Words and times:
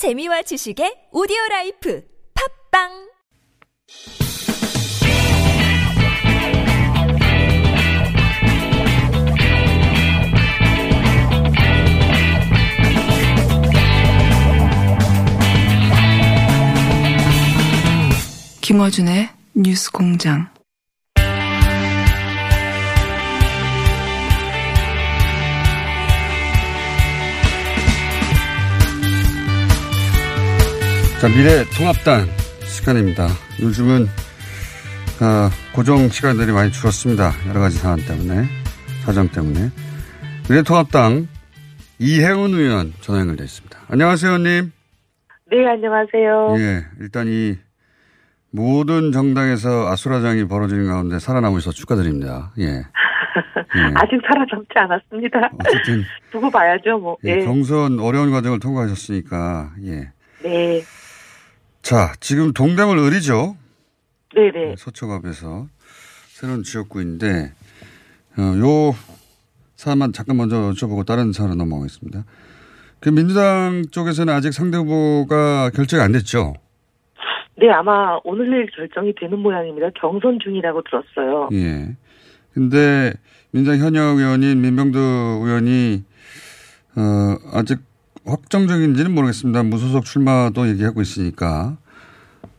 재미와 0.00 0.40
지식의 0.40 1.10
오디오 1.12 1.36
라이프 1.50 2.02
팝빵 2.72 2.88
김어준의 18.62 19.28
뉴스 19.52 19.92
공장. 19.92 20.59
자, 31.20 31.28
미래 31.28 31.64
통합당 31.76 32.26
시간입니다. 32.64 33.26
요즘은 33.60 34.04
어, 34.04 35.50
고정 35.74 36.08
시간들이 36.08 36.50
많이 36.50 36.72
줄었습니다. 36.72 37.32
여러 37.50 37.60
가지 37.60 37.76
상황 37.76 37.98
때문에, 37.98 38.44
사정 39.04 39.28
때문에. 39.28 39.68
미래통합당 40.48 41.28
이혜훈 41.98 42.54
의원 42.54 42.94
전화 43.02 43.20
연결돼 43.20 43.44
있습니다. 43.44 43.78
안녕하세요, 43.88 44.30
의원님. 44.30 44.72
네, 45.50 45.66
안녕하세요. 45.66 46.54
예, 46.56 46.86
일단 47.00 47.26
이 47.28 47.58
모든 48.50 49.12
정당에서 49.12 49.88
아수라장이 49.90 50.48
벌어지는 50.48 50.86
가운데 50.86 51.18
살아남으셔서 51.18 51.72
축하드립니다. 51.72 52.52
예. 52.60 52.64
예. 53.76 53.92
아직 53.94 54.18
살아남지 54.26 54.72
않았습니다. 54.74 55.50
어쨌든 55.58 56.02
두고 56.32 56.50
봐야죠, 56.50 56.98
뭐. 56.98 57.18
예, 57.26 57.40
예. 57.40 57.44
경선 57.44 58.00
어려운 58.00 58.30
과정을 58.30 58.58
통과하셨으니까 58.58 59.72
예. 59.84 60.12
네. 60.42 60.82
자, 61.82 62.12
지금 62.20 62.52
동대문 62.52 62.98
을이죠. 62.98 63.56
네네. 64.34 64.76
서초갑에서 64.78 65.66
새로운 66.28 66.62
지역구인데 66.62 67.52
어, 68.38 68.42
요 68.58 68.94
사안만 69.76 70.12
잠깐 70.12 70.36
먼저 70.36 70.56
여쭤보고 70.56 71.04
다른 71.04 71.32
사안으로 71.32 71.56
넘어가겠습니다. 71.56 72.24
그 73.00 73.08
민주당 73.08 73.82
쪽에서는 73.90 74.32
아직 74.32 74.52
상대 74.52 74.76
후보가 74.76 75.70
결정이 75.70 76.02
안 76.02 76.12
됐죠. 76.12 76.54
네, 77.56 77.70
아마 77.70 78.18
오늘 78.24 78.50
내일 78.50 78.66
결정이 78.74 79.14
되는 79.18 79.38
모양입니다. 79.38 79.88
경선 80.00 80.38
중이라고 80.42 80.82
들었어요. 80.82 81.48
예. 81.52 81.96
근데 82.52 83.12
민주당 83.52 83.78
현역 83.78 84.18
의원인 84.18 84.60
민병두 84.60 84.98
의원이 84.98 86.04
어, 86.96 87.36
아직 87.52 87.78
확정적인지는 88.30 89.12
모르겠습니다. 89.14 89.62
무소속 89.64 90.04
출마도 90.04 90.68
얘기하고 90.68 91.00
있으니까. 91.02 91.76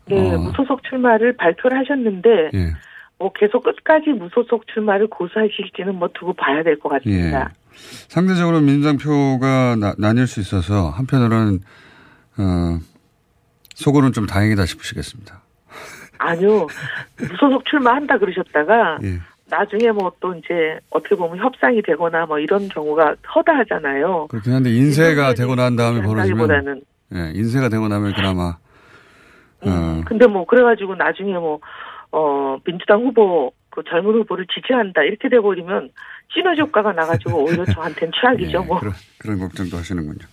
네, 0.07 0.33
어. 0.33 0.37
무소속 0.37 0.83
출마를 0.83 1.37
발표를 1.37 1.77
하셨는데, 1.79 2.29
예. 2.53 2.73
뭐 3.17 3.31
계속 3.33 3.63
끝까지 3.63 4.09
무소속 4.11 4.65
출마를 4.73 5.07
고수하실지는 5.07 5.95
뭐 5.95 6.09
두고 6.13 6.33
봐야 6.33 6.63
될 6.63 6.79
것 6.79 6.89
같습니다. 6.89 7.51
예. 7.53 7.61
상대적으로 8.09 8.59
민주당 8.61 8.97
표가 8.97 9.75
나, 9.79 9.93
나뉠 9.97 10.27
수 10.27 10.39
있어서 10.41 10.89
한편으로는 10.89 11.59
어, 12.37 12.79
속으로는 13.75 14.11
좀 14.13 14.25
다행이다 14.25 14.65
싶으시겠습니다. 14.65 15.41
아니요, 16.17 16.67
무소속 17.17 17.65
출마한다 17.65 18.17
그러셨다가, 18.17 18.97
예. 19.03 19.19
나중에 19.51 19.91
뭐 19.91 20.11
또 20.21 20.33
이제 20.35 20.79
어떻게 20.91 21.15
보면 21.15 21.39
협상이 21.39 21.81
되거나 21.81 22.25
뭐 22.27 22.39
이런 22.39 22.69
경우가 22.69 23.15
허다하잖아요. 23.35 24.27
그렇긴 24.29 24.53
한데 24.53 24.69
인쇄가 24.69 25.33
되고 25.33 25.55
난 25.55 25.75
다음에 25.75 26.01
벌어지면 26.01 26.81
예, 27.13 27.31
인쇄가 27.35 27.67
되고 27.67 27.87
나면 27.87 28.13
그나마 28.13 28.57
어, 29.63 29.67
음, 29.67 30.03
근데 30.05 30.27
뭐 30.27 30.45
그래가지고 30.45 30.95
나중에 30.95 31.33
뭐 31.33 31.59
어, 32.11 32.57
민주당 32.63 33.01
후보 33.03 33.51
그 33.71 33.81
젊은 33.89 34.13
후보를 34.13 34.45
지지한다 34.53 35.01
이렇게 35.03 35.27
돼버리면 35.27 35.89
시너지 36.33 36.61
효과가 36.61 36.93
나가지고 36.93 37.45
오히려 37.45 37.65
저한테는 37.65 38.11
최악이죠. 38.21 38.59
예, 38.63 38.65
뭐 38.65 38.79
그런, 38.79 38.93
그런 39.19 39.39
걱정도 39.39 39.77
하시는군요. 39.77 40.25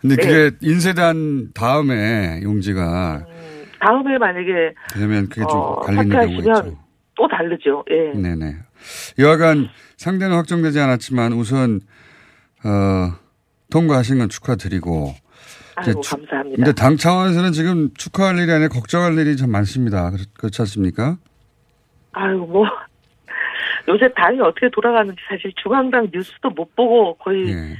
근데 0.00 0.16
네. 0.16 0.22
그게 0.22 0.56
인쇄된 0.62 1.52
다음에 1.52 2.40
용지가 2.42 3.24
음, 3.28 3.64
다음에 3.80 4.18
만약에 4.18 4.74
되면 4.94 5.28
그게 5.28 5.42
좀 5.42 5.60
어, 5.60 5.80
갈리는 5.80 6.08
경우가 6.08 6.52
있죠. 6.60 6.85
또 7.16 7.26
다르죠. 7.28 7.84
예. 7.90 8.12
네네. 8.18 8.54
여하간 9.18 9.68
상대는 9.96 10.36
확정되지 10.36 10.78
않았지만 10.80 11.32
우선 11.32 11.80
어, 12.64 13.12
통과하신 13.70 14.18
건 14.18 14.28
축하드리고 14.28 15.14
아이고 15.76 16.00
주- 16.00 16.16
감사합니다. 16.16 16.56
근데 16.56 16.72
당 16.72 16.96
차원에서는 16.96 17.52
지금 17.52 17.90
축하할 17.94 18.38
일이 18.38 18.50
아니라 18.52 18.68
걱정할 18.68 19.16
일이 19.18 19.36
참 19.36 19.50
많습니다. 19.50 20.10
그렇, 20.10 20.24
그렇지 20.38 20.62
않습니까? 20.62 21.16
아유 22.12 22.36
뭐 22.38 22.66
요새 23.88 24.08
당이 24.14 24.40
어떻게 24.40 24.68
돌아가는지 24.70 25.20
사실 25.28 25.52
중앙당 25.62 26.08
뉴스도 26.12 26.50
못 26.50 26.74
보고 26.76 27.14
거의 27.18 27.48
예. 27.50 27.76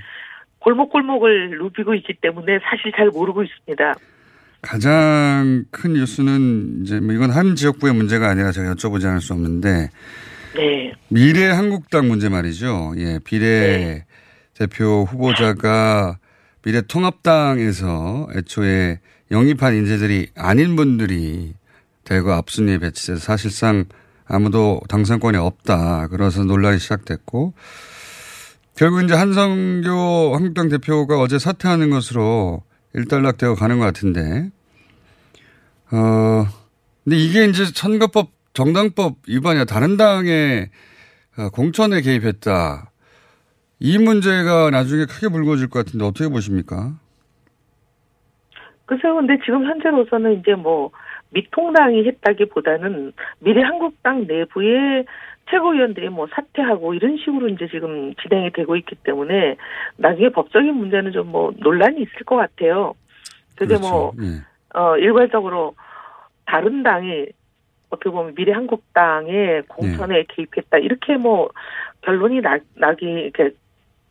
골목골목을 0.61 1.59
누비고 1.59 1.95
있기 1.95 2.15
때문에 2.21 2.59
사실 2.65 2.93
잘 2.97 3.09
모르고 3.09 3.43
있습니다. 3.45 3.95
가장 4.67 5.65
큰 5.71 5.93
뉴스는 5.93 6.81
이제 6.83 6.99
뭐 6.99 7.15
이건 7.15 7.31
한 7.31 7.55
지역구의 7.55 7.95
문제가 7.95 8.29
아니라 8.29 8.51
제가 8.51 8.75
여쭤보지 8.75 9.07
않을 9.07 9.21
수 9.21 9.33
없는데 9.33 9.91
네. 10.57 10.93
미래 11.09 11.47
한국당 11.47 12.09
문제 12.09 12.29
말이죠. 12.29 12.95
예, 12.97 13.21
비례 13.23 13.47
네. 13.47 14.05
대표 14.55 15.07
후보자가 15.09 16.19
미래 16.65 16.83
통합당에서 16.83 18.27
애초에 18.35 18.99
영입한 19.31 19.73
인재들이 19.77 20.31
아닌 20.35 20.75
분들이 20.75 21.55
대거 22.03 22.33
앞순위에 22.33 22.79
배치돼서 22.79 23.21
사실상 23.21 23.85
아무도 24.27 24.81
당선권이 24.89 25.37
없다. 25.37 26.09
그래서 26.09 26.43
논란이 26.43 26.81
시작됐고 26.81 27.55
결국 28.75 29.05
이제 29.05 29.15
한성교 29.15 30.35
한국당 30.35 30.69
대표가 30.69 31.21
어제 31.21 31.39
사퇴하는 31.39 31.89
것으로 31.91 32.65
일단락되어 32.95 33.55
가는 33.55 33.79
것 33.79 33.85
같은데 33.85 34.51
어 35.93 36.45
근데 37.05 37.17
이게 37.17 37.45
이제 37.45 37.65
선거법 37.65 38.31
정당법 38.53 39.17
위반이야 39.29 39.65
다른 39.65 39.97
당의 39.97 40.71
어, 41.39 41.51
공천에 41.51 42.01
개입했다. 42.01 42.91
이 43.79 43.99
문제가 43.99 44.71
나중에 44.71 45.05
크게 45.05 45.29
불거질 45.29 45.69
것 45.69 45.85
같은데 45.85 46.05
어떻게 46.07 46.29
보십니까? 46.29 46.95
글쎄요, 48.87 49.17
근데 49.17 49.37
지금 49.45 49.65
현재로서는 49.67 50.41
이제 50.41 50.55
뭐 50.55 50.91
미통당이 51.31 52.07
했다기 52.07 52.47
보다는 52.47 53.13
미래한국당 53.41 54.27
내부의 54.27 55.05
최고위원들이 55.51 56.09
뭐 56.09 56.27
사퇴하고 56.33 56.95
이런 56.95 57.19
식으로 57.19 57.49
이제 57.49 57.69
지금 57.71 58.15
진행이 58.15 58.53
되고 58.53 58.75
있기 58.77 58.97
때문에 59.05 59.57
나중에 59.97 60.31
법적인 60.31 60.75
문제는 60.75 61.13
좀 61.13 61.27
뭐 61.27 61.53
논란이 61.59 62.01
있을 62.01 62.25
것 62.25 62.37
같아요. 62.37 62.95
그게 63.57 63.77
뭐, 63.77 64.13
예. 64.23 64.43
어, 64.77 64.97
일괄적으로 64.99 65.75
다른 66.45 66.83
당이 66.83 67.27
어떻게 67.89 68.11
보면 68.11 68.35
미래한국당의 68.37 69.63
공천에 69.69 70.25
개입했다. 70.29 70.79
이렇게 70.79 71.17
뭐 71.17 71.51
결론이 72.03 72.41
나, 72.43 72.59
나기, 72.75 73.07
이렇게 73.07 73.51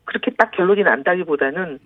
그렇게 0.06 0.32
딱 0.38 0.52
결론이 0.52 0.84
난다기보다는 0.84 1.80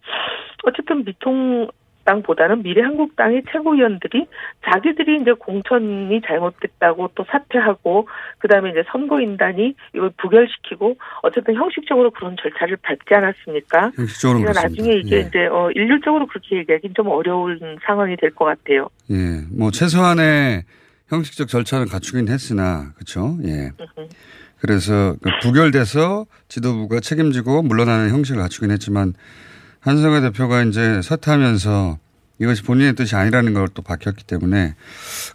어쨌든 0.63 1.03
미통 1.03 1.67
당보다는 2.09 2.63
미래한국당의 2.63 3.43
최고위원들이 3.51 4.25
자기들이 4.65 5.21
이제 5.21 5.31
공천이 5.33 6.21
잘못됐다고 6.25 7.11
또 7.15 7.23
사퇴하고 7.29 8.07
그다음에 8.39 8.71
이제 8.71 8.83
선거인단이 8.91 9.75
이걸 9.95 10.11
부결시키고 10.17 10.95
어쨌든 11.21 11.53
형식적으로 11.55 12.09
그런 12.11 12.35
절차를 12.41 12.77
밟지 12.81 13.13
않았습니까? 13.13 13.91
형식적으로 13.95 14.39
그러니까. 14.39 14.63
나중에 14.63 14.93
이게 14.95 15.17
예. 15.17 15.19
이제 15.21 15.45
어 15.47 15.69
일률적으로 15.75 16.25
그렇게 16.27 16.57
얘기하기는 16.57 16.95
좀 16.95 17.07
어려운 17.09 17.59
상황이 17.85 18.15
될 18.17 18.29
것 18.31 18.45
같아요. 18.45 18.89
예, 19.11 19.41
뭐 19.51 19.71
최소한의 19.71 20.63
형식적 21.09 21.47
절차는 21.47 21.87
갖추긴 21.87 22.27
했으나 22.29 22.91
그렇죠. 22.95 23.37
예. 23.43 23.71
그래서 24.61 25.15
그 25.21 25.29
부결돼서 25.41 26.25
지도부가 26.47 26.99
책임지고 26.99 27.63
물러나는 27.63 28.09
형식을 28.11 28.41
갖추긴 28.41 28.71
했지만 28.71 29.13
한성애 29.81 30.21
대표가 30.21 30.63
이제 30.63 31.01
사퇴하면서 31.01 31.97
이것이 32.39 32.63
본인의 32.63 32.95
뜻이 32.95 33.15
아니라는 33.15 33.53
걸 33.53 33.67
또 33.73 33.81
밝혔기 33.81 34.23
때문에 34.25 34.75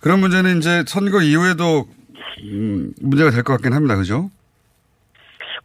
그런 0.01 0.21
문제는 0.21 0.59
이제 0.59 0.85
선거 0.87 1.23
이후에도 1.23 1.89
음, 2.45 2.93
문제가 3.01 3.31
될 3.31 3.43
것 3.43 3.55
같긴 3.55 3.73
합니다. 3.73 3.97
그죠? 3.97 4.31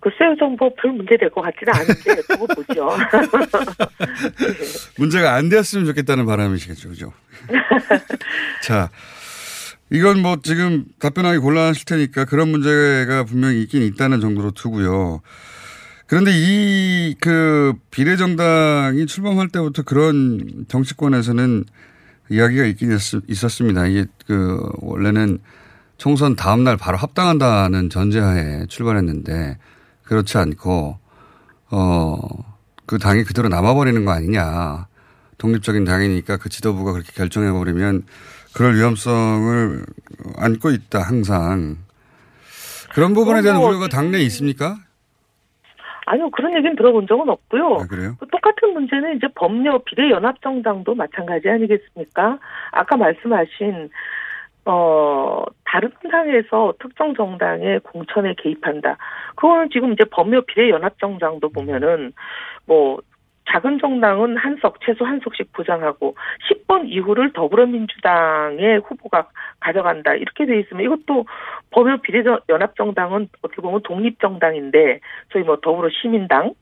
글쎄요, 0.02 0.34
좀뭐별 0.40 0.94
문제 0.94 1.18
될 1.18 1.30
것 1.30 1.42
같지는 1.42 1.74
않은데 1.74 2.22
두고 2.30 2.48
보죠. 2.48 2.90
문제가 4.98 5.36
안 5.36 5.50
되었으면 5.50 5.86
좋겠다는 5.88 6.26
바람이시겠죠. 6.26 6.90
그죠? 6.90 7.12
자, 8.64 8.90
이건 9.92 10.22
뭐 10.22 10.38
지금 10.42 10.86
답변하기 11.00 11.40
곤란하실 11.40 11.86
테니까 11.86 12.26
그런 12.26 12.50
문제가 12.50 13.24
분명히 13.26 13.62
있긴 13.64 13.82
있다는 13.84 14.22
정도로 14.22 14.52
두고요. 14.52 15.22
그런데 16.10 16.32
이 16.34 17.00
그 17.20 17.74
비례정당이 17.92 19.06
출범할 19.06 19.50
때부터 19.50 19.84
그런 19.84 20.66
정치권에서는 20.68 21.66
이야기가 22.30 22.66
있긴 22.66 22.92
있었, 23.28 23.50
습니다 23.50 23.88
이게 23.88 24.06
그 24.28 24.60
원래는 24.78 25.40
총선 25.98 26.36
다음 26.36 26.64
날 26.64 26.78
바로 26.78 26.98
합당한다는 26.98 27.90
전제하에 27.90 28.68
출발했는데 28.68 29.58
그렇지 30.04 30.38
않고 30.38 30.98
어그 31.70 33.00
당이 33.02 33.24
그대로 33.24 33.50
남아버리는 33.50 34.06
거 34.06 34.12
아니냐. 34.12 34.88
독립적인 35.38 35.86
당이니까 35.86 36.38
그 36.38 36.50
지도부가 36.50 36.92
그렇게 36.92 37.12
결정해버리면 37.14 38.04
그럴 38.54 38.76
위험성을 38.76 39.86
안고 40.38 40.72
있다 40.72 41.02
항상. 41.02 41.78
그런 42.94 43.14
부분에 43.14 43.42
대한 43.42 43.62
우려가 43.62 43.88
당내에 43.88 44.22
있습니까? 44.24 44.78
아니요, 46.10 46.32
그런 46.32 46.56
얘기는 46.58 46.76
들어본 46.76 47.06
적은 47.06 47.30
없고요. 47.30 47.66
아, 47.82 47.88
그래요? 47.88 48.16
똑같은 48.32 48.74
문제는 48.74 49.18
이제 49.18 49.28
법료 49.36 49.78
비례연합정당도 49.84 50.96
마찬가지 50.96 51.48
아니겠습니까? 51.48 52.40
아까 52.72 52.98
말씀하신, 52.98 53.92
어, 54.66 55.44
다른 55.66 55.92
당에서 56.12 56.74
특정 56.80 57.14
정당의 57.14 57.82
공천에 57.82 58.34
개입한다. 58.40 58.98
그거는 59.36 59.70
지금 59.72 59.94
이제 59.94 60.04
법료 60.06 60.42
비례연합정당도 60.42 61.50
보면은, 61.50 62.12
뭐, 62.66 63.00
작은 63.52 63.80
정당은 63.80 64.38
한석, 64.38 64.80
최소 64.86 65.06
한석씩 65.06 65.54
보장하고 65.54 66.16
10번 66.50 66.88
이후를 66.88 67.34
더불어민주당의 67.34 68.80
후보가 68.80 69.28
가져간다. 69.60 70.14
이렇게 70.14 70.46
돼 70.46 70.60
있으면 70.60 70.84
이것도 70.84 71.26
범여 71.72 71.98
비례연합정당은 71.98 73.30
어떻게 73.42 73.62
보면 73.62 73.82
독립정당인데 73.84 75.00
저희 75.34 75.44
뭐 75.44 75.58
더불어 75.62 75.90
시민당 75.90 76.54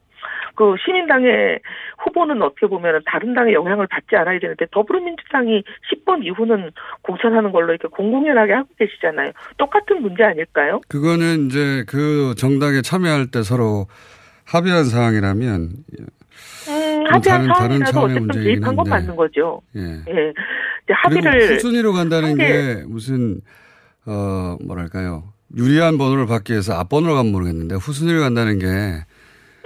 그 0.56 0.76
시민당의 0.84 1.60
후보는 2.00 2.42
어떻게 2.42 2.66
보면 2.66 3.02
다른 3.06 3.34
당의 3.36 3.54
영향을 3.54 3.86
받지 3.88 4.16
않아야 4.16 4.40
되는데 4.40 4.66
더불어민주당이 4.72 5.64
10번 5.92 6.26
이후는 6.26 6.72
공천하는 7.04 7.52
걸로 7.52 7.74
이렇게 7.74 7.88
공공연하게 7.88 8.54
하고 8.54 8.70
계시잖아요. 8.80 9.32
똑같은 9.58 10.02
문제 10.02 10.24
아닐까요? 10.24 10.82
그거는 10.88 11.46
이제 11.46 11.84
그 11.88 12.34
정당에 12.38 12.82
참여할 12.82 13.28
때 13.32 13.44
서로 13.44 13.86
합의한 14.46 14.86
사항이라면 14.86 15.62
음, 15.62 16.06
합의한 17.14 17.48
다른, 17.48 17.54
사항이라도 17.80 18.00
어쨌든 18.02 18.44
개입한 18.44 18.76
건 18.76 18.90
맞는 18.90 19.16
거죠. 19.16 19.62
예. 19.76 19.82
예. 19.82 20.34
합의를 20.90 21.56
후순위로 21.56 21.94
간다는 21.94 22.36
게 22.38 22.84
무슨 22.88 23.42
어 24.06 24.58
뭐랄까요 24.66 25.24
유리한 25.56 25.98
번호를 25.98 26.28
받기 26.28 26.54
위해서 26.54 26.74
앞 26.74 26.90
번호로 26.90 27.16
가면 27.16 27.32
모르겠는데 27.32 27.76
후순위로 27.76 28.22
간다는 28.22 28.60
게 28.60 28.68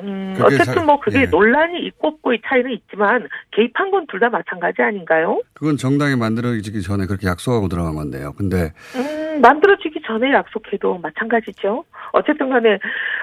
음, 0.03 0.35
어쨌든 0.41 0.87
뭐 0.87 0.99
그게 0.99 1.21
예. 1.21 1.25
논란이 1.27 1.79
있고 1.85 2.07
없고의 2.07 2.41
차이는 2.47 2.71
있지만 2.71 3.27
개입한 3.51 3.91
건 3.91 4.07
둘 4.07 4.19
다 4.19 4.29
마찬가지 4.29 4.81
아닌가요? 4.81 5.39
그건 5.53 5.77
정당이 5.77 6.15
만들어지기 6.15 6.81
전에 6.81 7.05
그렇게 7.05 7.27
약속하고 7.27 7.67
들어간 7.67 7.93
건데요. 7.95 8.33
근데 8.33 8.73
음, 8.95 9.41
만들어지기 9.41 10.01
전에 10.07 10.33
약속해도 10.33 10.97
마찬가지죠. 10.97 11.83
어쨌든 12.13 12.49
간에 12.49 12.79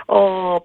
어 0.07 0.59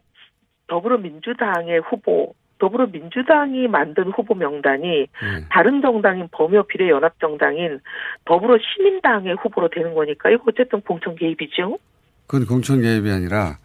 더불어민주당의 0.67 1.79
후보 1.79 2.33
더불어민주당이 2.63 3.67
만든 3.67 4.05
후보 4.11 4.33
명단이 4.35 4.87
네. 4.87 5.07
다른 5.49 5.81
정당인 5.81 6.29
범여 6.31 6.63
비례연합정당인 6.63 7.81
더불어시민당의 8.23 9.35
후보로 9.35 9.69
되는 9.69 9.93
거니까 9.93 10.29
이거 10.29 10.43
어쨌든 10.47 10.79
공천 10.81 11.15
개입이죠. 11.15 11.77
그건 12.25 12.47
공천 12.47 12.81
개입이 12.81 13.11
아니라 13.11 13.57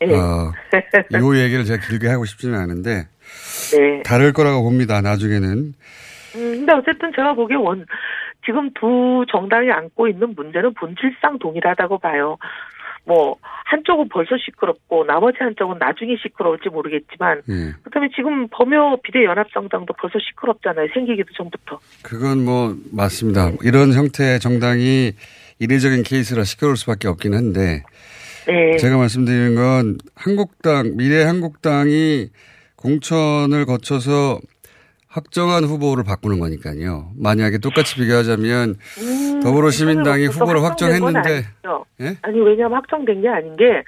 네. 0.00 0.14
어, 0.14 0.52
이 1.34 1.40
얘기를 1.40 1.64
제가 1.64 1.82
길게 1.86 2.08
하고 2.08 2.26
싶지는 2.26 2.58
않은데 2.58 3.08
네. 3.72 4.02
다를 4.02 4.34
거라고 4.34 4.62
봅니다. 4.64 5.00
나중에는. 5.00 5.48
음, 5.48 5.74
근데 6.34 6.72
어쨌든 6.74 7.12
제가 7.16 7.32
보기에 7.32 7.56
원 7.56 7.86
지금 8.44 8.70
두 8.74 9.24
정당이 9.32 9.70
안고 9.72 10.08
있는 10.08 10.34
문제는 10.34 10.74
본질상 10.74 11.38
동일하다고 11.38 11.98
봐요. 11.98 12.36
뭐 13.06 13.36
한쪽은 13.42 14.08
벌써 14.08 14.36
시끄럽고 14.36 15.04
나머지 15.04 15.38
한쪽은 15.40 15.78
나중에 15.78 16.16
시끄러울지 16.22 16.68
모르겠지만 16.68 17.42
예. 17.48 17.72
그다음에 17.82 18.08
지금 18.14 18.48
범여 18.48 18.98
비례연합정당도 19.02 19.94
벌써 19.94 20.18
시끄럽잖아요. 20.18 20.88
생기기도 20.92 21.32
전부터. 21.36 21.78
그건 22.02 22.44
뭐 22.44 22.76
맞습니다. 22.92 23.52
이런 23.62 23.92
형태의 23.92 24.40
정당이 24.40 25.12
이례적인 25.58 26.02
케이스라 26.02 26.44
시끄러울 26.44 26.76
수밖에 26.76 27.08
없긴 27.08 27.34
한데 27.34 27.82
네. 28.46 28.76
제가 28.76 28.96
말씀드리는 28.96 29.54
건 29.54 29.98
한국당 30.14 30.96
미래 30.96 31.22
한국당이 31.22 32.28
공천을 32.76 33.64
거쳐서 33.66 34.38
확정한 35.16 35.64
후보를 35.64 36.04
바꾸는 36.04 36.38
거니까요. 36.38 37.08
만약에 37.16 37.56
똑같이 37.56 37.96
비교하자면 37.96 38.76
음, 39.00 39.40
더불어시민당이 39.40 40.26
후보를 40.26 40.62
확정했는데 40.62 41.42
예? 42.02 42.16
아니 42.20 42.38
왜냐하면 42.38 42.76
확정된 42.76 43.22
게 43.22 43.28
아닌 43.30 43.56
게 43.56 43.64
예. 43.64 43.82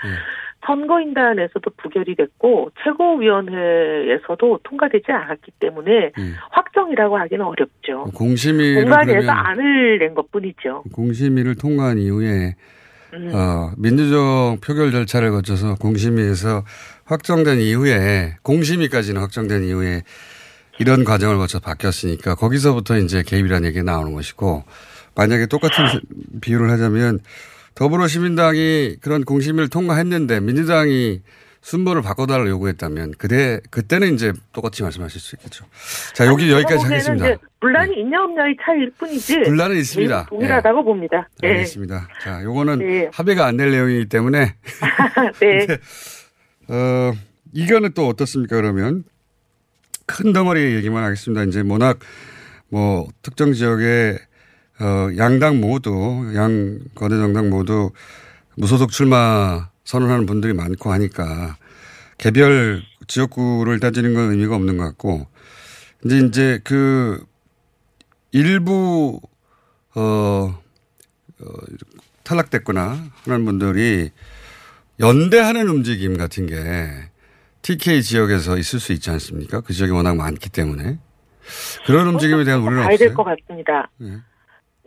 선거인단에서도 0.67 1.71
부결이 1.77 2.17
됐고 2.17 2.71
최고위원회에서도 2.83 4.61
통과되지 4.63 5.13
않았기 5.13 5.53
때문에 5.61 5.93
예. 5.93 6.13
확정이라고 6.51 7.19
하기는 7.19 7.45
어렵죠. 7.45 8.05
공심위를 8.15 8.85
공간에서 8.85 9.31
안을 9.31 9.99
낸 9.99 10.15
것뿐이죠. 10.15 10.85
공심위를 10.95 11.57
통과한 11.57 11.99
이후에 11.99 12.55
음. 13.13 13.31
어, 13.35 13.71
민주적 13.77 14.61
표결 14.65 14.93
절차를 14.93 15.31
거쳐서 15.31 15.75
공심위에서 15.75 16.65
확정된 17.05 17.59
이후에 17.59 18.37
공심위까지는 18.43 19.21
확정된 19.21 19.65
이후에 19.65 20.03
이런 20.79 21.05
과정을 21.05 21.37
거쳐 21.39 21.59
바뀌었으니까 21.59 22.35
거기서부터 22.35 22.99
이제 22.99 23.23
개입이라는 23.23 23.69
얘기가 23.69 23.85
나오는 23.85 24.13
것이고 24.13 24.65
만약에 25.15 25.47
똑같은 25.47 25.85
비유를 26.41 26.71
하자면 26.71 27.21
더불어시민당이 27.75 28.97
그런 29.01 29.25
공심위를 29.25 29.69
통과했는데 29.69 30.41
민주당이 30.41 31.23
순번을 31.61 32.03
바꿔달라고 32.03 32.49
요구했다면 32.49 33.15
그때 33.19 33.61
그때는 33.71 34.15
이제 34.15 34.33
똑같이 34.53 34.83
말씀하실 34.85 35.21
수 35.21 35.37
있겠죠. 35.37 35.65
자 36.15 36.27
여기 36.27 36.51
여기까지 36.51 36.85
하겠습니다. 36.85 37.37
분란이 37.61 37.95
네. 37.97 38.01
있냐 38.03 38.23
없냐의 38.23 38.57
차이일 38.65 38.93
뿐이지. 38.97 39.41
분란은 39.43 39.77
있습니다. 39.77 40.27
동일하다고 40.27 40.79
네. 40.79 40.85
봅니다. 40.85 41.29
네. 41.43 41.49
알겠습니다. 41.51 42.09
자 42.23 42.43
요거는 42.45 42.79
네. 42.79 43.11
합의가 43.13 43.47
안 43.47 43.57
될 43.57 43.73
내용이기 43.73 44.09
때문에. 44.09 44.55
네. 45.41 45.67
어 46.69 47.13
이거는 47.53 47.93
또 47.95 48.07
어떻습니까 48.09 48.57
그러면 48.57 49.03
큰 50.09 50.33
덩어리 50.33 50.75
얘기만 50.77 51.05
하겠습니다. 51.05 51.45
이제 51.45 51.61
워낙 51.61 51.99
뭐 52.71 53.07
특정 53.23 53.53
지역에 53.53 54.19
어, 54.81 55.09
양당 55.17 55.61
모두, 55.61 56.33
양 56.35 56.81
거대 56.95 57.17
정당 57.17 57.51
모두 57.51 57.91
무소속 58.57 58.91
출마 58.91 59.69
선언하는 59.85 60.27
분들이 60.27 60.55
많고 60.55 60.91
하니까 60.93 61.57
개별 62.17 62.83
지역구를 63.07 63.81
따지는 63.81 64.15
건 64.15 64.31
의미가 64.31 64.57
없는 64.57 64.79
것 64.79 64.85
같고 64.85 65.27
이제 66.05 66.19
이제 66.19 66.61
그 66.65 67.25
일부 68.33 69.21
어, 69.95 70.01
어 70.01 71.53
탈락됐거나 72.25 73.11
하는 73.25 73.45
분들이 73.45 74.11
연대하는 75.01 75.69
움직임 75.69 76.17
같은 76.17 76.47
게 76.47 76.57
TK 77.69 78.01
지역에서 78.01 78.57
있을 78.57 78.81
수 78.81 78.95
있지 78.95 79.11
않습니까? 79.11 79.61
그 79.61 79.75
지역이 79.75 79.93
워낙 79.93 80.17
많기 80.17 80.51
때문에 80.51 80.97
그런 81.87 82.07
움직임에 82.07 82.45
대한 82.45 82.61
우려는 82.61 82.85
없어요. 82.85 82.97
될것 82.97 83.27
같습니다. 83.27 83.91
네. 83.99 84.09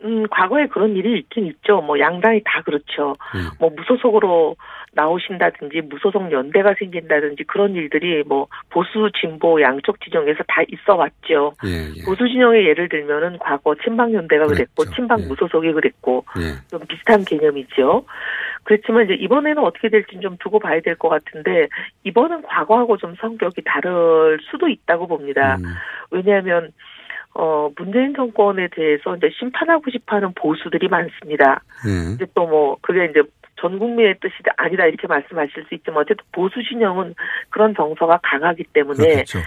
음, 0.04 0.26
과거에 0.28 0.66
그런 0.66 0.96
일이 0.96 1.20
있긴 1.20 1.46
있죠. 1.46 1.80
뭐 1.80 1.96
양당이 2.00 2.42
다 2.44 2.60
그렇죠. 2.62 3.14
음. 3.36 3.50
뭐 3.60 3.70
무소속으로 3.70 4.56
나오신다든지 4.94 5.82
무소속 5.82 6.32
연대가 6.32 6.74
생긴다든지 6.76 7.44
그런 7.44 7.74
일들이 7.74 8.24
뭐 8.26 8.48
보수 8.70 9.10
진보 9.20 9.62
양쪽 9.62 10.00
진영에서 10.00 10.42
다 10.48 10.62
있어 10.68 10.96
왔죠. 10.96 11.52
예, 11.64 11.88
예. 11.96 12.04
보수 12.04 12.26
진영의 12.26 12.66
예를 12.66 12.88
들면은 12.88 13.38
과거 13.38 13.76
친박 13.82 14.12
연대가 14.12 14.46
그랬고 14.46 14.82
그랬죠. 14.82 14.94
친박 14.96 15.20
예. 15.20 15.26
무소속이 15.26 15.72
그랬고 15.72 16.24
예. 16.40 16.56
좀 16.68 16.80
비슷한 16.88 17.24
개념이죠. 17.24 18.04
그렇지만 18.64 19.04
이제 19.04 19.14
이번에는 19.14 19.58
어떻게 19.62 19.88
될지 19.88 20.18
좀 20.20 20.36
두고 20.38 20.58
봐야 20.58 20.80
될 20.80 20.96
것 20.96 21.08
같은데 21.08 21.68
이번은 22.04 22.42
과거하고 22.42 22.96
좀 22.96 23.14
성격이 23.20 23.62
다를 23.64 24.38
수도 24.50 24.68
있다고 24.68 25.06
봅니다. 25.08 25.56
음. 25.56 25.64
왜냐하면 26.10 26.70
어, 27.34 27.70
문재인 27.76 28.14
정권에 28.14 28.68
대해서 28.68 29.16
이제 29.16 29.30
심판하고 29.38 29.90
싶어 29.90 30.16
하는 30.16 30.32
보수들이 30.34 30.88
많습니다. 30.88 31.62
네. 31.84 32.14
이제 32.14 32.26
또 32.34 32.46
뭐, 32.46 32.76
그게 32.82 33.06
이제 33.06 33.22
전 33.56 33.78
국민의 33.78 34.16
뜻이 34.20 34.34
아니다 34.56 34.86
이렇게 34.86 35.06
말씀하실 35.06 35.64
수 35.68 35.74
있지만 35.74 36.00
어쨌든 36.00 36.24
보수 36.32 36.62
진영은 36.62 37.14
그런 37.48 37.74
정서가 37.74 38.20
강하기 38.22 38.64
때문에 38.72 38.96
그렇겠죠. 39.02 39.38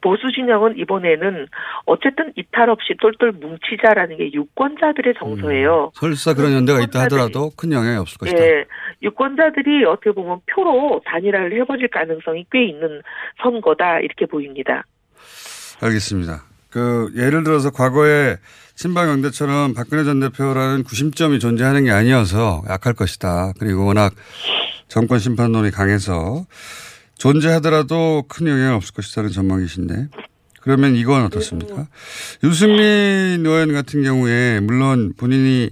보수 0.00 0.30
진영은 0.32 0.78
이번에는 0.78 1.46
어쨌든 1.86 2.32
이탈 2.36 2.70
없이 2.70 2.94
똘똘 3.00 3.32
뭉치자라는 3.32 4.16
게 4.16 4.32
유권자들의 4.32 5.14
정서예요. 5.18 5.84
음, 5.86 5.90
설사 5.94 6.34
그런 6.34 6.52
연대가 6.52 6.80
있다 6.80 7.00
하더라도 7.02 7.50
큰 7.56 7.72
영향이 7.72 7.96
없을 7.96 8.18
것이다. 8.18 8.40
예, 8.40 8.64
유권자들이 9.02 9.84
어떻게 9.84 10.12
보면 10.12 10.40
표로 10.52 11.00
단일화를 11.04 11.60
해버릴 11.60 11.88
가능성이 11.88 12.46
꽤 12.52 12.66
있는 12.66 13.02
선거다 13.42 14.00
이렇게 14.00 14.26
보입니다. 14.26 14.84
알겠습니다. 15.80 16.42
그 16.70 17.10
예를 17.16 17.44
들어서 17.44 17.70
과거에 17.70 18.36
친박 18.74 19.08
연대처럼 19.08 19.74
박근혜 19.74 20.04
전 20.04 20.20
대표라는 20.20 20.84
구심점이 20.84 21.40
존재하는 21.40 21.84
게 21.84 21.90
아니어서 21.90 22.62
약할 22.68 22.94
것이다. 22.94 23.52
그리고 23.58 23.86
워낙 23.86 24.12
정권 24.86 25.18
심판론이 25.18 25.70
강해서 25.70 26.44
존재하더라도 27.18 28.24
큰 28.28 28.46
영향이 28.46 28.74
없을 28.74 28.94
것이라는 28.94 29.30
전망이신데 29.30 30.08
그러면 30.60 30.94
이건 30.94 31.24
어떻습니까? 31.24 31.86
유승민 32.44 33.44
의원 33.44 33.72
같은 33.72 34.02
경우에 34.02 34.60
물론 34.60 35.12
본인이 35.16 35.70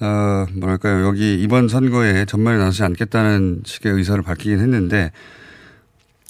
어 0.00 0.46
뭐랄까요 0.54 1.04
여기 1.06 1.34
이번 1.40 1.68
선거에 1.68 2.24
전면에 2.24 2.58
나서지 2.58 2.84
않겠다는 2.84 3.62
식의 3.64 3.92
의사를 3.92 4.22
밝히긴 4.22 4.60
했는데 4.60 5.10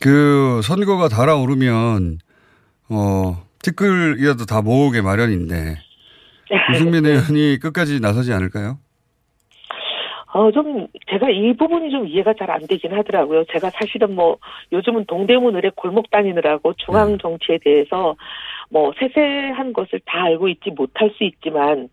그 0.00 0.60
선거가 0.64 1.08
달아오르면 1.08 2.18
어 2.88 3.44
티끌이라도 3.60 4.46
다 4.46 4.62
모으게 4.62 5.02
마련인데 5.02 5.76
유승민 6.72 7.04
의원이 7.04 7.58
끝까지 7.60 8.00
나서지 8.00 8.32
않을까요? 8.32 8.78
어, 10.38 10.52
좀, 10.52 10.86
제가 11.10 11.30
이 11.30 11.52
부분이 11.54 11.90
좀 11.90 12.06
이해가 12.06 12.34
잘 12.34 12.48
안 12.48 12.60
되긴 12.68 12.92
하더라고요. 12.92 13.44
제가 13.46 13.70
사실은 13.70 14.14
뭐, 14.14 14.38
요즘은 14.72 15.06
동대문 15.06 15.56
을에 15.56 15.70
골목 15.74 16.10
다니느라고 16.10 16.74
중앙 16.74 17.12
네. 17.12 17.18
정치에 17.20 17.58
대해서 17.58 18.14
뭐, 18.70 18.92
세세한 19.00 19.72
것을 19.72 20.00
다 20.06 20.22
알고 20.26 20.48
있지 20.48 20.70
못할 20.70 21.10
수 21.16 21.24
있지만, 21.24 21.88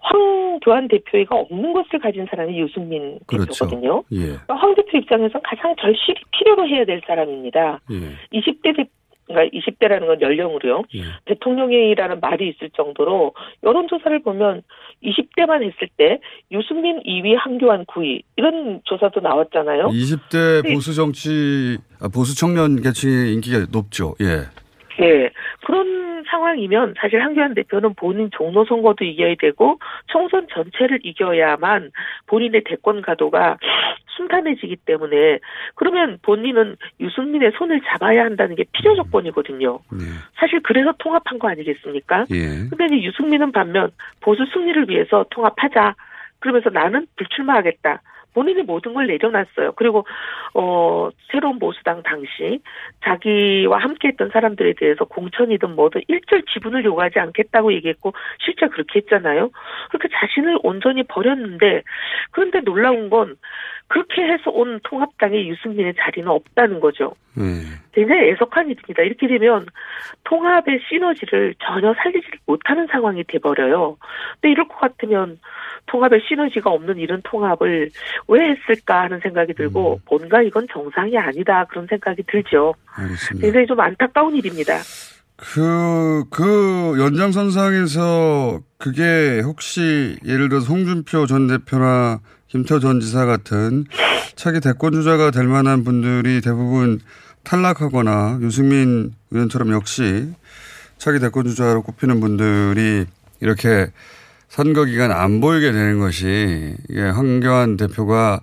황 0.00 0.58
교안 0.60 0.86
대표가 0.88 1.36
없는 1.36 1.72
것을 1.72 1.98
가진 2.00 2.26
사람이 2.28 2.60
유승민 2.60 3.18
그렇죠. 3.26 3.64
대표거든요. 3.64 4.02
예. 4.12 4.36
황 4.48 4.74
대표 4.74 4.98
입장에선 4.98 5.40
가장 5.42 5.74
절실히 5.80 6.20
필요로 6.32 6.68
해야 6.68 6.84
될 6.84 7.00
사람입니다. 7.06 7.80
예. 7.90 8.38
20대 8.38 8.76
대, 8.76 8.84
그러니까 9.26 9.56
20대라는 9.56 10.06
건 10.06 10.20
연령으로요. 10.20 10.82
예. 10.94 11.02
대통령이라는 11.26 12.20
말이 12.20 12.48
있을 12.48 12.70
정도로 12.70 13.34
여론조사를 13.62 14.22
보면 14.22 14.62
20대만 15.02 15.62
했을 15.62 15.88
때 15.96 16.20
유승민 16.50 17.00
2위, 17.00 17.34
한교안 17.36 17.84
9위 17.86 18.22
이런 18.36 18.80
조사도 18.84 19.20
나왔잖아요. 19.20 19.88
20대 19.88 20.62
네. 20.62 20.74
보수 20.74 20.94
정치, 20.94 21.78
아, 22.00 22.08
보수 22.08 22.36
청년 22.36 22.80
계층의 22.80 23.32
인기가 23.34 23.66
높죠. 23.70 24.14
예. 24.20 24.61
네. 24.98 25.30
그런 25.64 26.24
상황이면 26.28 26.94
사실 26.98 27.22
한교안 27.22 27.54
대표는 27.54 27.94
본인 27.94 28.30
종로 28.32 28.64
선거도 28.64 29.04
이겨야 29.04 29.34
되고 29.40 29.78
총선 30.06 30.46
전체를 30.52 31.00
이겨야만 31.02 31.90
본인의 32.26 32.64
대권 32.64 33.02
가도가 33.02 33.58
순탄해지기 34.16 34.76
때문에 34.84 35.38
그러면 35.74 36.18
본인은 36.22 36.76
유승민의 37.00 37.52
손을 37.56 37.80
잡아야 37.86 38.24
한다는 38.24 38.54
게 38.56 38.64
필요 38.72 38.94
조건이거든요. 38.94 39.80
예. 39.94 40.06
사실 40.36 40.60
그래서 40.62 40.92
통합한 40.98 41.38
거 41.38 41.48
아니겠습니까? 41.48 42.26
예. 42.30 42.68
근데 42.68 42.86
이제 42.86 43.02
유승민은 43.02 43.52
반면 43.52 43.90
보수 44.20 44.44
승리를 44.52 44.88
위해서 44.90 45.24
통합하자. 45.30 45.94
그러면서 46.40 46.70
나는 46.70 47.06
불출마하겠다. 47.16 48.02
본인이 48.34 48.62
모든 48.62 48.94
걸 48.94 49.06
내려놨어요. 49.06 49.72
그리고 49.76 50.06
어 50.54 51.10
새로운 51.30 51.58
보수당 51.58 52.02
당시 52.02 52.60
자기와 53.04 53.78
함께했던 53.78 54.30
사람들에 54.30 54.74
대해서 54.78 55.04
공천이든 55.04 55.74
뭐든 55.74 56.02
일절 56.08 56.42
지분을 56.52 56.84
요구하지 56.84 57.18
않겠다고 57.18 57.72
얘기했고 57.74 58.12
실제 58.44 58.68
그렇게 58.68 59.00
했잖아요. 59.00 59.50
그렇게 59.90 60.08
자신을 60.12 60.58
온전히 60.62 61.02
버렸는데 61.04 61.82
그런데 62.30 62.60
놀라운 62.60 63.10
건 63.10 63.36
그렇게 63.92 64.22
해서 64.22 64.50
온 64.50 64.80
통합당의 64.84 65.50
유승민의 65.50 65.92
자리는 66.00 66.26
없다는 66.26 66.80
거죠. 66.80 67.14
예. 67.38 67.42
굉장히 67.92 68.30
애석한 68.30 68.70
일입니다. 68.70 69.02
이렇게 69.02 69.28
되면 69.28 69.66
통합의 70.24 70.80
시너지를 70.88 71.54
전혀 71.58 71.92
살리지 72.02 72.26
못하는 72.46 72.86
상황이 72.90 73.22
돼버려요. 73.24 73.98
근데 74.40 74.52
이럴 74.52 74.66
것 74.66 74.78
같으면 74.78 75.38
통합의 75.86 76.22
시너지가 76.26 76.70
없는 76.70 76.96
이런 76.96 77.20
통합을 77.22 77.90
왜 78.28 78.50
했을까 78.52 79.02
하는 79.02 79.20
생각이 79.20 79.52
들고 79.52 80.00
뭔가 80.08 80.40
이건 80.40 80.66
정상이 80.72 81.18
아니다 81.18 81.66
그런 81.66 81.86
생각이 81.86 82.22
들죠. 82.26 82.72
알겠습니다. 82.94 83.44
굉장히 83.44 83.66
좀 83.66 83.78
안타까운 83.78 84.34
일입니다. 84.34 84.78
그, 85.36 86.24
그 86.30 86.96
연장선상에서 86.98 88.60
그게 88.78 89.40
혹시 89.44 90.16
예를 90.24 90.48
들어서 90.48 90.72
홍준표 90.72 91.26
전 91.26 91.46
대표나 91.46 92.20
김태호 92.52 92.80
전 92.80 93.00
지사 93.00 93.24
같은 93.24 93.86
차기 94.36 94.60
대권 94.60 94.92
주자가 94.92 95.30
될 95.30 95.48
만한 95.48 95.84
분들이 95.84 96.42
대부분 96.42 97.00
탈락하거나 97.44 98.40
유승민 98.42 99.14
의원처럼 99.30 99.72
역시 99.72 100.30
차기 100.98 101.18
대권 101.18 101.46
주자로 101.46 101.80
꼽히는 101.82 102.20
분들이 102.20 103.06
이렇게 103.40 103.90
선거 104.50 104.84
기간 104.84 105.12
안 105.12 105.40
보이게 105.40 105.72
되는 105.72 105.98
것이 105.98 106.76
이게 106.90 107.00
황교안 107.00 107.78
대표가 107.78 108.40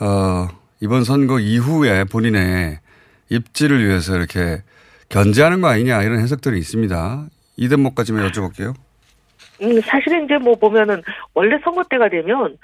어, 0.00 0.48
이번 0.80 1.04
선거 1.04 1.40
이후에 1.40 2.04
본인의 2.04 2.78
입지를 3.30 3.86
위해서 3.86 4.16
이렇게 4.16 4.62
견제하는 5.08 5.62
거 5.62 5.68
아니냐 5.68 6.02
이런 6.02 6.20
해석들이 6.20 6.58
있습니다. 6.58 7.26
이 7.56 7.68
대목까지만 7.70 8.30
여쭤볼게요. 8.30 8.74
음, 9.62 9.80
사실은 9.80 10.24
이제 10.24 10.38
뭐 10.38 10.54
보면은 10.54 11.02
원래 11.34 11.58
선거 11.62 11.82
때가 11.84 12.08
되면 12.08 12.56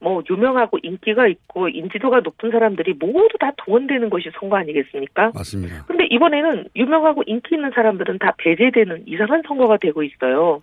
뭐 0.00 0.22
유명하고 0.28 0.78
인기가 0.82 1.26
있고 1.26 1.68
인지도가 1.68 2.20
높은 2.20 2.50
사람들이 2.50 2.94
모두 2.98 3.36
다 3.38 3.52
동원되는 3.56 4.10
것이 4.10 4.30
선거 4.38 4.56
아니겠습니까? 4.56 5.32
맞습니다. 5.34 5.84
근데 5.86 6.06
이번에는 6.10 6.68
유명하고 6.76 7.22
인기 7.26 7.54
있는 7.54 7.70
사람들은 7.74 8.18
다 8.18 8.34
배제되는 8.38 9.04
이상한 9.06 9.42
선거가 9.46 9.78
되고 9.78 10.02
있어요. 10.02 10.62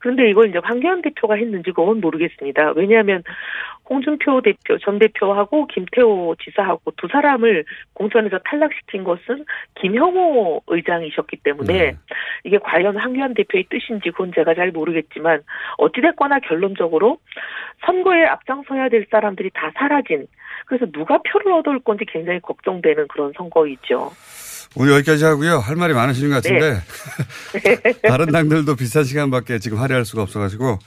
그런데 0.00 0.28
이걸 0.28 0.48
이제 0.48 0.58
황교안 0.62 1.02
대표가 1.02 1.34
했는지 1.34 1.70
그건 1.70 2.00
모르겠습니다. 2.00 2.72
왜냐하면 2.76 3.22
홍준표 3.88 4.42
대표, 4.42 4.78
전 4.78 4.98
대표하고 4.98 5.66
김태호 5.66 6.36
지사하고 6.44 6.92
두 6.96 7.08
사람을 7.10 7.64
공천에서 7.94 8.38
탈락시킨 8.44 9.04
것은 9.04 9.44
김형호 9.80 10.62
의장이셨기 10.66 11.38
때문에 11.42 11.72
네. 11.72 11.96
이게 12.44 12.58
과연 12.58 12.96
황교안 12.96 13.34
대표의 13.34 13.64
뜻인지 13.70 14.10
그건 14.10 14.32
제가 14.34 14.54
잘 14.54 14.70
모르겠지만 14.70 15.42
어찌됐거나 15.78 16.40
결론적으로 16.40 17.18
선거에 17.86 18.24
앞장서야 18.24 18.90
될 18.90 19.06
사람들이 19.10 19.50
다 19.54 19.72
사라진 19.74 20.26
그래서 20.66 20.84
누가 20.92 21.18
표를 21.22 21.52
얻을 21.54 21.80
건지 21.80 22.04
굉장히 22.06 22.40
걱정되는 22.40 23.08
그런 23.08 23.32
선거이죠. 23.36 24.10
오늘 24.76 24.94
여기까지 24.96 25.24
하고요. 25.24 25.58
할 25.58 25.76
말이 25.76 25.94
많으시는 25.94 26.30
것 26.30 26.42
같은데 26.42 26.80
다른 28.06 28.26
당들도 28.26 28.76
비슷한 28.76 29.04
시간밖에 29.04 29.58
지금 29.58 29.78
할애할 29.78 30.04
수가 30.04 30.22
없어가지고 30.22 30.78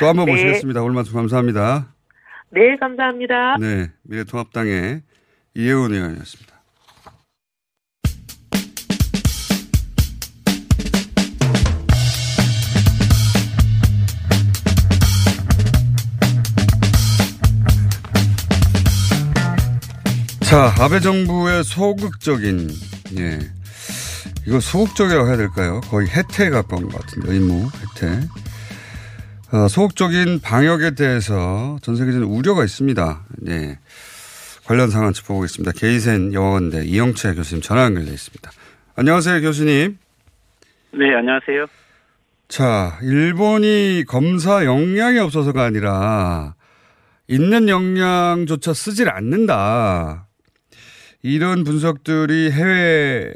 또 0.00 0.06
한번 0.06 0.26
네. 0.26 0.32
모시겠습니다. 0.32 0.82
오늘 0.82 0.94
말씀 0.94 1.14
감사합니다. 1.14 1.99
네, 2.52 2.76
감사합니다. 2.76 3.58
네, 3.58 3.90
미래통합당의 4.02 5.02
이혜원 5.54 5.92
의원이었습니다. 5.92 6.50
자, 20.40 20.74
아베 20.80 20.98
정부의 20.98 21.62
소극적인, 21.62 22.68
예. 23.18 23.38
이거 24.48 24.58
소극적이라고 24.58 25.28
해야 25.28 25.36
될까요? 25.36 25.80
거의 25.82 26.08
혜태에 26.08 26.50
가까운 26.50 26.88
것 26.88 27.00
같은데, 27.00 27.32
의무, 27.32 27.70
혜태. 27.94 28.26
어, 29.52 29.66
소극적인 29.66 30.40
방역에 30.40 30.92
대해서 30.92 31.76
전 31.82 31.96
세계적인 31.96 32.24
우려가 32.28 32.64
있습니다. 32.64 33.24
예. 33.48 33.78
관련 34.64 34.90
상황 34.90 35.12
짚어보겠습니다. 35.12 35.72
게이센 35.72 36.32
영어원대 36.32 36.84
이영채 36.84 37.34
교수님 37.34 37.60
전화 37.60 37.84
연결돼 37.84 38.12
있습니다. 38.12 38.50
안녕하세요, 38.94 39.40
교수님. 39.40 39.98
네, 40.92 41.14
안녕하세요. 41.16 41.66
자, 42.46 42.98
일본이 43.02 44.04
검사 44.06 44.64
역량이 44.64 45.18
없어서가 45.18 45.64
아니라 45.64 46.54
있는 47.26 47.68
역량조차 47.68 48.72
쓰질 48.72 49.08
않는다. 49.08 50.28
이런 51.22 51.64
분석들이 51.64 52.52
해외 52.52 53.32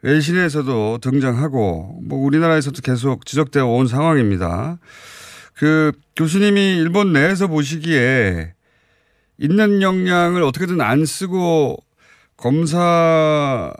외신에서도 0.00 0.98
등장하고 0.98 2.00
뭐 2.04 2.18
우리나라에서도 2.18 2.80
계속 2.82 3.26
지적되어 3.26 3.66
온 3.66 3.86
상황입니다. 3.86 4.78
그 5.62 5.92
교수님이 6.16 6.78
일본 6.78 7.12
내에서 7.12 7.46
보시기에 7.46 8.52
있는 9.38 9.80
역량을 9.80 10.42
어떻게든 10.42 10.80
안 10.80 11.06
쓰고 11.06 11.76
검사를 12.36 13.72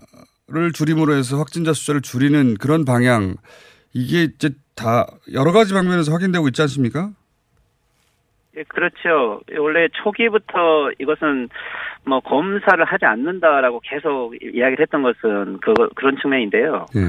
줄임으로 0.75 1.17
해서 1.17 1.39
확진자 1.39 1.73
숫자를 1.73 2.01
줄이는 2.01 2.55
그런 2.61 2.85
방향 2.85 3.35
이게 3.93 4.31
이제 4.33 4.51
다 4.77 5.09
여러 5.33 5.51
가지 5.51 5.73
방면에서 5.75 6.13
확인되고 6.13 6.47
있지 6.47 6.63
않습니까? 6.63 7.11
예, 8.57 8.65
그렇죠. 8.65 9.41
원래 9.59 9.89
초기부터 10.03 10.91
이것은 10.99 11.49
뭐 12.05 12.21
검사를 12.21 12.85
하지 12.85 13.05
않는다라고 13.07 13.81
계속 13.81 14.35
이야기를 14.43 14.81
했던 14.83 15.03
것은 15.03 15.59
그 15.61 15.73
그런 15.95 16.17
측면인데요. 16.21 16.87
예. 16.97 17.01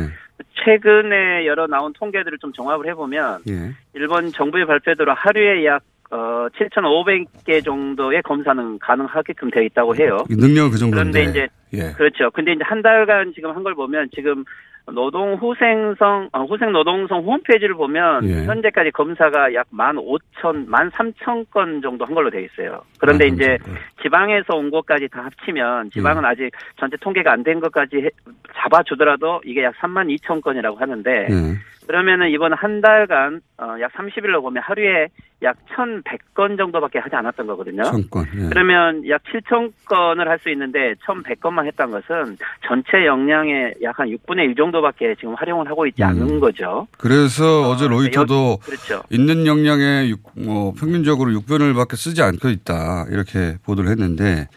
최근에 0.63 1.45
여러 1.45 1.67
나온 1.67 1.91
통계들을 1.93 2.37
좀 2.39 2.51
종합을 2.53 2.87
해보면 2.89 3.41
예. 3.49 3.73
일본 3.93 4.29
정부의 4.29 4.65
발표대로 4.65 5.13
하루에 5.13 5.65
약 5.65 5.81
어, 6.11 6.47
7,500개 6.59 7.63
정도의 7.65 8.21
검사는 8.21 8.77
가능하게끔 8.79 9.49
되어 9.49 9.63
있다고 9.63 9.95
해요. 9.95 10.19
능력은 10.29 10.71
그 10.71 10.77
정도인데. 10.77 11.11
그런데 11.23 11.23
이제 11.23 11.47
예. 11.73 11.91
그렇죠. 11.93 12.29
근데 12.31 12.53
이제 12.53 12.61
한 12.63 12.81
달간 12.83 13.33
지금 13.33 13.49
한 13.55 13.63
걸 13.63 13.73
보면 13.73 14.09
지금 14.13 14.43
노동 14.91 15.35
후생성 15.35 16.29
어, 16.33 16.43
후생 16.43 16.71
노동성 16.73 17.19
홈페이지를 17.23 17.73
보면 17.75 18.25
예. 18.27 18.45
현재까지 18.45 18.91
검사가 18.91 19.53
약 19.53 19.67
15,000, 19.71 20.67
13,000건 20.67 21.81
정도 21.81 22.05
한 22.05 22.13
걸로 22.13 22.29
돼 22.29 22.43
있어요. 22.43 22.81
그런데 22.99 23.27
만 23.27 23.35
이제. 23.35 23.57
지방에서 24.01 24.55
온 24.55 24.69
것까지 24.69 25.07
다 25.07 25.23
합치면 25.23 25.91
지방은 25.91 26.23
예. 26.23 26.27
아직 26.27 26.51
전체 26.77 26.97
통계가 26.97 27.31
안 27.31 27.43
된 27.43 27.59
것까지 27.61 27.97
해- 27.97 28.09
잡아주더라도 28.55 29.41
이게 29.45 29.63
약 29.63 29.73
3만 29.77 30.13
2천 30.19 30.41
건이라고 30.41 30.77
하는데 30.77 31.11
예. 31.29 31.85
그러면은 31.87 32.29
이번 32.29 32.53
한 32.53 32.81
달간 32.81 33.41
어, 33.57 33.75
약 33.81 33.91
30일로 33.93 34.41
보면 34.41 34.63
하루에 34.63 35.07
약 35.43 35.57
1,100건 35.75 36.57
정도밖에 36.57 36.99
하지 36.99 37.15
않았던 37.15 37.45
거거든요. 37.47 37.83
천건. 37.83 38.25
예. 38.35 38.47
그러면 38.49 39.07
약 39.09 39.21
7천 39.23 39.71
건을 39.85 40.27
할 40.29 40.39
수 40.39 40.49
있는데 40.51 40.95
1,100건만 41.05 41.65
했던 41.67 41.91
것은 41.91 42.37
전체 42.67 43.05
역량의 43.05 43.75
약 43.83 43.99
한 43.99 44.07
6분의 44.09 44.39
1 44.49 44.55
정도밖에 44.55 45.15
지금 45.19 45.35
활용을 45.35 45.69
하고 45.69 45.85
있지 45.85 46.01
음. 46.01 46.07
않은 46.07 46.39
거죠. 46.39 46.87
그래서 46.97 47.69
어, 47.69 47.75
제 47.77 47.83
네, 47.85 47.89
로이터도 47.89 48.57
그렇죠. 48.63 49.03
있는 49.11 49.45
역량의 49.45 50.09
육- 50.09 50.23
뭐 50.35 50.73
평균적으로 50.73 51.29
6변을밖에 51.31 51.95
쓰지 51.95 52.21
않고 52.23 52.49
있다 52.49 53.05
이렇게 53.09 53.57
보도를 53.63 53.89
했는데 53.91 54.47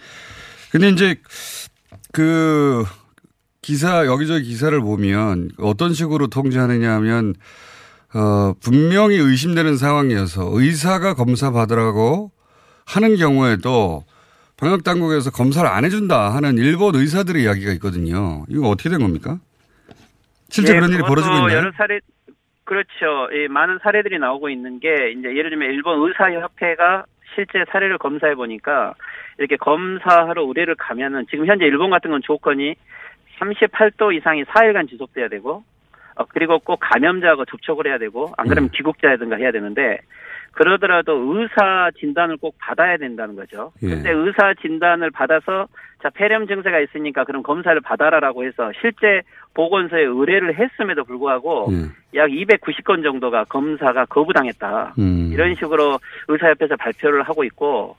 근데 0.71 0.89
이제 0.89 1.17
그 2.13 2.85
기사 3.63 4.07
여기저기 4.07 4.45
기사를 4.45 4.79
보면 4.81 5.51
어떤 5.59 5.93
식으로 5.93 6.29
통제하느냐 6.29 6.93
하면 6.95 7.35
어 8.17 8.55
분명히 8.65 9.17
의심되는 9.17 9.77
상황이어서 9.77 10.49
의사가 10.55 11.13
검사 11.15 11.51
받으라고 11.51 12.31
하는 12.87 13.17
경우에도 13.17 14.05
방역 14.57 14.85
당국에서 14.85 15.31
검사를 15.31 15.69
안 15.69 15.85
해준다 15.85 16.35
하는 16.35 16.57
일본 16.57 16.95
의사들의 16.95 17.43
이야기가 17.43 17.73
있거든요. 17.73 18.47
이거 18.49 18.69
어떻게 18.69 18.89
된 18.89 19.01
겁니까? 19.01 19.39
실제 20.49 20.73
예, 20.73 20.77
그런 20.77 20.93
일이 20.93 21.03
벌어지고 21.03 21.35
있나요? 21.35 21.59
여러 21.59 21.73
사례 21.73 22.01
그렇죠. 22.65 23.29
이 23.33 23.49
많은 23.49 23.81
사례들이 23.83 24.19
나오고 24.19 24.49
있는 24.49 24.81
게 24.81 25.13
이제 25.13 25.29
예를 25.29 25.51
들면 25.51 25.71
일본 25.71 26.09
의사협회가 26.09 27.05
실제 27.35 27.65
사례를 27.71 27.99
검사해 27.99 28.35
보니까 28.35 28.95
이렇게 29.39 29.57
검사하러 29.57 30.43
의뢰를 30.47 30.75
가면은 30.77 31.27
지금 31.31 31.47
현재 31.47 31.67
일본 31.67 31.91
같은 31.91 32.11
건 32.11 32.23
조건이 32.23 32.75
38도 33.39 34.17
이상이 34.17 34.45
4일간 34.45 34.89
지속돼야 34.89 35.29
되고 35.29 35.65
어, 36.17 36.25
그리고 36.29 36.59
꼭 36.59 36.79
감염자하고 36.81 37.45
접촉을 37.45 37.87
해야 37.87 37.99
되고 37.99 38.33
안 38.37 38.49
그러면 38.49 38.69
음. 38.69 38.71
귀국자라든가 38.75 39.37
해야 39.37 39.53
되는데 39.53 39.99
그러더라도 40.57 41.13
의사 41.35 41.91
진단을 41.99 42.39
꼭 42.39 42.57
받아야 42.59 42.97
된다는 42.97 43.37
거죠. 43.37 43.73
예. 43.83 43.89
근데 43.89 44.11
의사 44.11 44.55
진단을 44.55 45.11
받아서 45.11 45.69
자 46.03 46.11
폐렴 46.11 46.47
증세가 46.47 46.81
있으니까 46.81 47.25
그럼 47.25 47.43
검사를 47.43 47.79
받아라라고 47.81 48.45
해서 48.45 48.73
실제 48.81 49.21
보건소에 49.53 50.03
의뢰를 50.03 50.59
했음에도 50.59 51.05
불구하고 51.05 51.69
예. 51.73 52.19
약 52.19 52.31
290건 52.31 53.03
정도가 53.03 53.45
검사가 53.45 54.07
거부당했다. 54.07 54.95
음. 54.99 55.31
이런 55.31 55.55
식으로 55.55 55.99
의사협회에서 56.29 56.77
발표를 56.77 57.23
하고 57.23 57.45
있고 57.45 57.97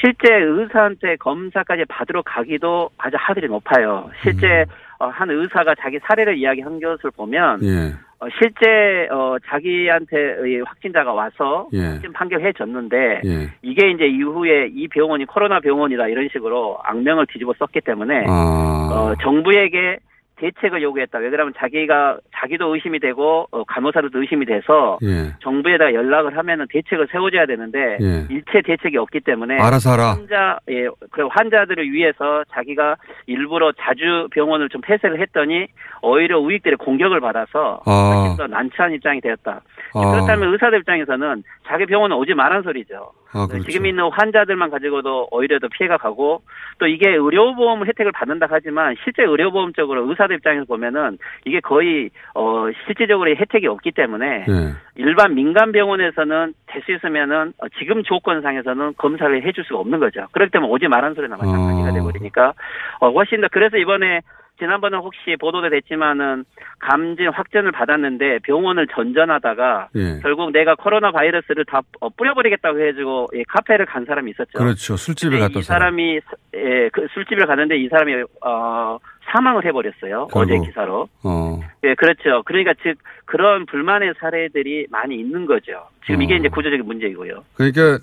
실제 0.00 0.34
의사한테 0.34 1.16
검사까지 1.16 1.86
받으러 1.88 2.20
가기도 2.22 2.90
아주 2.98 3.16
하들이 3.18 3.46
높아요. 3.46 4.10
실제 4.22 4.66
어, 4.98 5.06
한 5.08 5.30
의사가 5.30 5.74
자기 5.80 5.98
사례를 6.02 6.38
이야기한 6.38 6.80
것을 6.80 7.10
보면 7.10 7.62
예. 7.64 7.92
어, 8.18 8.28
실제 8.38 9.08
어, 9.10 9.36
자기한테 9.46 10.16
의 10.38 10.62
확진자가 10.62 11.12
와서 11.12 11.68
예. 11.74 11.82
확진 11.82 12.12
판결해 12.12 12.52
줬는데 12.52 13.20
예. 13.24 13.52
이게 13.62 13.90
이제 13.90 14.06
이후에 14.06 14.68
이 14.74 14.88
병원이 14.88 15.26
코로나 15.26 15.60
병원이다 15.60 16.08
이런 16.08 16.28
식으로 16.32 16.78
악명을 16.82 17.26
뒤집어 17.26 17.52
썼기 17.58 17.82
때문에 17.82 18.24
아. 18.26 18.88
어, 18.92 19.14
정부에게 19.22 19.98
대책을 20.36 20.82
요구했다. 20.82 21.18
왜 21.18 21.30
그러면 21.30 21.54
자기가 21.56 22.18
자기도 22.34 22.74
의심이 22.74 22.98
되고 22.98 23.46
어, 23.50 23.64
간호사들도 23.64 24.20
의심이 24.20 24.44
돼서 24.44 24.98
예. 25.02 25.34
정부에다가 25.40 25.94
연락을 25.94 26.36
하면은 26.36 26.66
대책을 26.70 27.08
세워줘야 27.10 27.46
되는데 27.46 27.98
예. 28.00 28.26
일체 28.28 28.60
대책이 28.62 28.98
없기 28.98 29.20
때문에 29.20 29.58
알아서 29.58 29.92
하라. 29.92 30.10
환자 30.10 30.58
예 30.68 30.88
그리고 31.10 31.30
환자들을 31.30 31.92
위해서 31.92 32.44
자기가 32.52 32.96
일부러 33.26 33.72
자주 33.72 34.28
병원을 34.30 34.68
좀 34.68 34.80
폐쇄를 34.82 35.20
했더니 35.20 35.66
오히려 36.02 36.38
우익들의 36.38 36.76
공격을 36.78 37.20
받아서 37.20 37.80
아. 37.86 38.20
훨씬 38.20 38.36
더 38.36 38.46
난처한 38.46 38.92
입장이 38.92 39.20
되었다. 39.20 39.62
아. 39.94 40.10
그렇다면 40.12 40.52
의사들 40.52 40.80
입장에서는 40.80 41.42
자기 41.66 41.86
병원은 41.86 42.16
오지 42.16 42.34
말란 42.34 42.62
소리죠. 42.62 43.12
아, 43.32 43.46
그렇죠. 43.46 43.68
지금 43.68 43.86
있는 43.86 44.08
환자들만 44.10 44.70
가지고도 44.70 45.28
오히려 45.30 45.58
더 45.58 45.68
피해가 45.68 45.98
가고 45.98 46.42
또 46.78 46.86
이게 46.86 47.10
의료보험 47.10 47.86
혜택을 47.86 48.12
받는다 48.12 48.46
하지만 48.48 48.94
실제 49.04 49.22
의료보험 49.24 49.72
적으로 49.74 50.08
의사 50.08 50.25
들 50.26 50.36
입장에서 50.36 50.64
보면은 50.66 51.18
이게 51.44 51.60
거의 51.60 52.10
어 52.34 52.66
실질적으로 52.86 53.30
혜택이 53.30 53.66
없기 53.66 53.92
때문에 53.92 54.44
예. 54.48 54.74
일반 54.96 55.34
민간 55.34 55.72
병원에서는 55.72 56.54
될 56.66 56.82
수 56.86 56.92
있으면은 56.92 57.52
어, 57.58 57.68
지금 57.78 58.02
조건상에서는 58.02 58.94
검사를 58.96 59.42
해줄 59.46 59.64
수가 59.64 59.80
없는 59.80 59.98
거죠. 59.98 60.26
그렇기 60.32 60.52
때문에 60.52 60.70
오지 60.72 60.88
말한 60.88 61.14
소리나 61.14 61.36
마찬가지가 61.36 61.90
어. 61.90 61.92
돼버리니까 61.92 62.52
어, 63.00 63.10
훨씬 63.10 63.40
더 63.40 63.48
그래서 63.50 63.76
이번에 63.76 64.20
지난번에 64.58 64.96
혹시 64.96 65.36
보도가 65.38 65.68
됐지만은 65.68 66.44
감진 66.78 67.28
확진을 67.28 67.72
받았는데 67.72 68.38
병원을 68.40 68.86
전전하다가 68.86 69.88
예. 69.96 70.20
결국 70.22 70.50
내가 70.52 70.74
코로나 70.74 71.10
바이러스를 71.10 71.64
다 71.66 71.82
어, 72.00 72.08
뿌려버리겠다고 72.08 72.80
해가지고 72.80 73.28
예, 73.34 73.42
카페를 73.48 73.86
간 73.86 74.04
사람이 74.04 74.30
있었죠. 74.30 74.58
그렇죠. 74.58 74.96
근데 75.20 75.38
갔다 75.40 75.58
이 75.58 75.62
사람이 75.62 76.20
예, 76.54 76.88
그 76.92 77.06
술집을 77.12 77.46
갔는데 77.46 77.76
이 77.76 77.88
사람이 77.88 78.14
어, 78.42 78.98
사망을 79.30 79.64
해버렸어요. 79.66 80.28
어제 80.32 80.52
결국. 80.52 80.66
기사로. 80.66 81.08
어. 81.22 81.60
예, 81.84 81.94
그렇죠. 81.94 82.42
그러니까 82.44 82.74
즉 82.82 82.98
그런 83.24 83.66
불만의 83.66 84.14
사례들이 84.20 84.86
많이 84.90 85.16
있는 85.16 85.46
거죠. 85.46 85.88
지금 86.06 86.22
이게 86.22 86.34
어. 86.34 86.36
이제 86.36 86.48
구조적인 86.48 86.86
문제이고요. 86.86 87.44
그러니까 87.54 87.98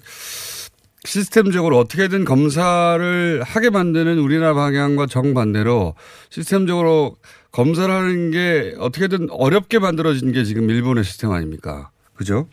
시스템적으로 1.06 1.78
어떻게든 1.80 2.26
검사를 2.26 3.42
하게 3.44 3.70
만드는 3.70 4.20
우리나라 4.20 4.54
방향과 4.54 5.06
정반대로 5.08 5.96
시스템적으로 6.30 7.18
검사를 7.52 7.94
하는 7.94 8.32
게 8.32 8.74
어떻게든 8.80 9.28
어렵게 9.30 9.80
만들어진 9.80 10.32
게 10.32 10.44
지금 10.44 10.70
일본의 10.70 11.04
시스템 11.04 11.32
아닙니까? 11.32 11.90
그죠? 12.16 12.48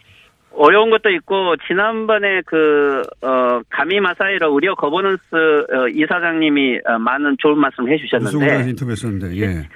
어려운 0.53 0.91
것도 0.91 1.11
있고 1.11 1.57
지난번에 1.69 2.43
그 2.45 3.03
어, 3.23 3.61
가미 3.71 4.01
마사히로 4.01 4.53
의료 4.55 4.75
거버넌스 4.75 5.23
어, 5.33 5.89
이사장님이 5.89 6.81
어, 6.85 6.99
많은 6.99 7.37
좋은 7.39 7.59
말씀 7.59 7.89
해주셨는데 7.89 8.71
인터뷰했었는데, 8.71 9.37
예. 9.41 9.69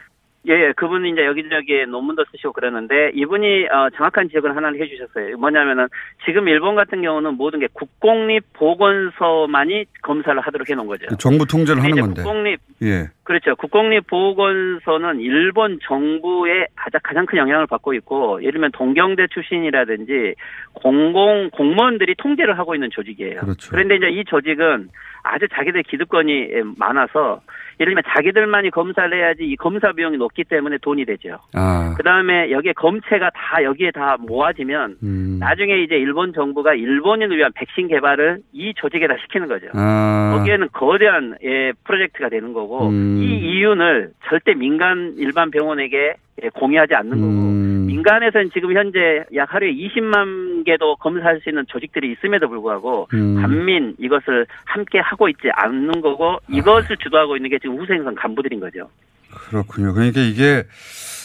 예, 0.47 0.53
예, 0.53 0.73
그분이 0.77 1.11
이제 1.11 1.25
여기저기 1.25 1.87
논문도 1.87 2.25
쓰시고 2.31 2.53
그러는데 2.53 3.13
이분이 3.15 3.67
어, 3.67 3.89
정확한 3.97 4.29
지적을 4.29 4.55
하나를 4.55 4.79
해주셨어요. 4.81 5.39
뭐냐면은 5.39 5.89
지금 6.27 6.49
일본 6.49 6.75
같은 6.75 7.01
경우는 7.01 7.35
모든 7.35 7.61
게 7.61 7.69
국공립 7.73 8.53
보건소만이 8.53 9.87
검사를 10.03 10.39
하도록 10.39 10.69
해놓은 10.69 10.87
거죠. 10.87 11.07
그 11.09 11.17
정부 11.17 11.47
통제를 11.47 11.83
하는 11.83 11.97
건데. 11.99 12.23
국공립 12.23 12.61
예. 12.83 13.09
그렇죠. 13.23 13.57
국공립 13.57 14.07
보건소는 14.07 15.21
일본 15.21 15.79
정부의 15.83 16.67
가장 16.77 17.01
가장 17.03 17.25
큰 17.25 17.39
영향을 17.39 17.67
받고 17.67 17.95
있고, 17.95 18.41
예를 18.43 18.53
들면 18.53 18.73
동경대 18.73 19.29
출신이라든지 19.29 20.35
공공 20.75 21.49
공무원들이 21.53 22.17
통제를 22.19 22.59
하고 22.59 22.75
있는 22.75 22.91
조직이에요. 22.91 23.41
그렇죠. 23.41 23.71
그런데 23.71 23.97
이제 23.97 24.09
이 24.11 24.25
조직은 24.27 24.91
아주 25.23 25.49
자기들 25.49 25.85
기득권이 25.85 26.51
많아서 26.77 27.41
예를 27.81 27.93
들면 27.93 28.03
자기들만이 28.07 28.71
검사를 28.71 29.13
해야지 29.13 29.45
이 29.45 29.57
검사 29.57 29.93
비용이 29.93 30.17
높기 30.17 30.45
때문에 30.45 30.79
돈이 30.79 31.05
되죠. 31.05 31.39
아. 31.55 31.95
그 31.97 32.03
다음에 32.03 32.51
여기에 32.51 32.73
검체가 32.75 33.31
다 33.31 33.63
여기에 33.63 33.91
다 33.93 34.17
모아지면 34.21 34.97
음. 35.03 35.37
나중에 35.41 35.83
이제 35.83 35.97
일본 35.97 36.33
정부가 36.33 36.75
일본인을 36.75 37.37
위한 37.37 37.53
백신 37.55 37.89
개발을 37.89 38.39
이 38.53 38.73
조직에다 38.75 39.15
시키는 39.23 39.49
거죠. 39.49 39.67
아. 39.75 40.37
거기에는 40.39 40.69
거대한 40.73 41.37
예, 41.45 41.73
프로젝트가 41.85 42.29
되는 42.29 42.53
거고 42.53 42.89
음. 42.89 43.19
이 43.23 43.39
이윤을 43.39 44.13
절대 44.29 44.55
민간 44.55 45.15
일반 45.19 45.51
병원에게 45.51 46.15
예, 46.34 46.34
공유하지 46.55 46.95
않는 46.95 47.11
거고 47.11 47.27
음. 47.27 47.87
민간에서는 47.87 48.51
지금 48.53 48.77
현재 48.77 49.25
약 49.35 49.55
하루에 49.55 49.73
20만 49.73 50.65
개도 50.65 50.97
검사할 50.97 51.41
수 51.43 51.49
있는 51.49 51.65
조직들이 51.69 52.13
있음에도 52.13 52.49
불구하고 52.49 53.09
음. 53.15 53.41
반민 53.41 53.95
이것을 53.99 54.47
함께 54.65 54.99
하고 54.99 55.29
있지 55.29 55.51
않는 55.53 56.01
거고 56.01 56.39
이것을 56.49 56.97
주도하고 56.97 57.37
있는 57.37 57.51
게 57.51 57.59
지금 57.59 57.79
후생선 57.79 58.15
간부들인 58.15 58.61
거죠. 58.61 58.89
그렇군요. 59.31 59.95
그러니까 59.95 60.21
이게 60.21 60.65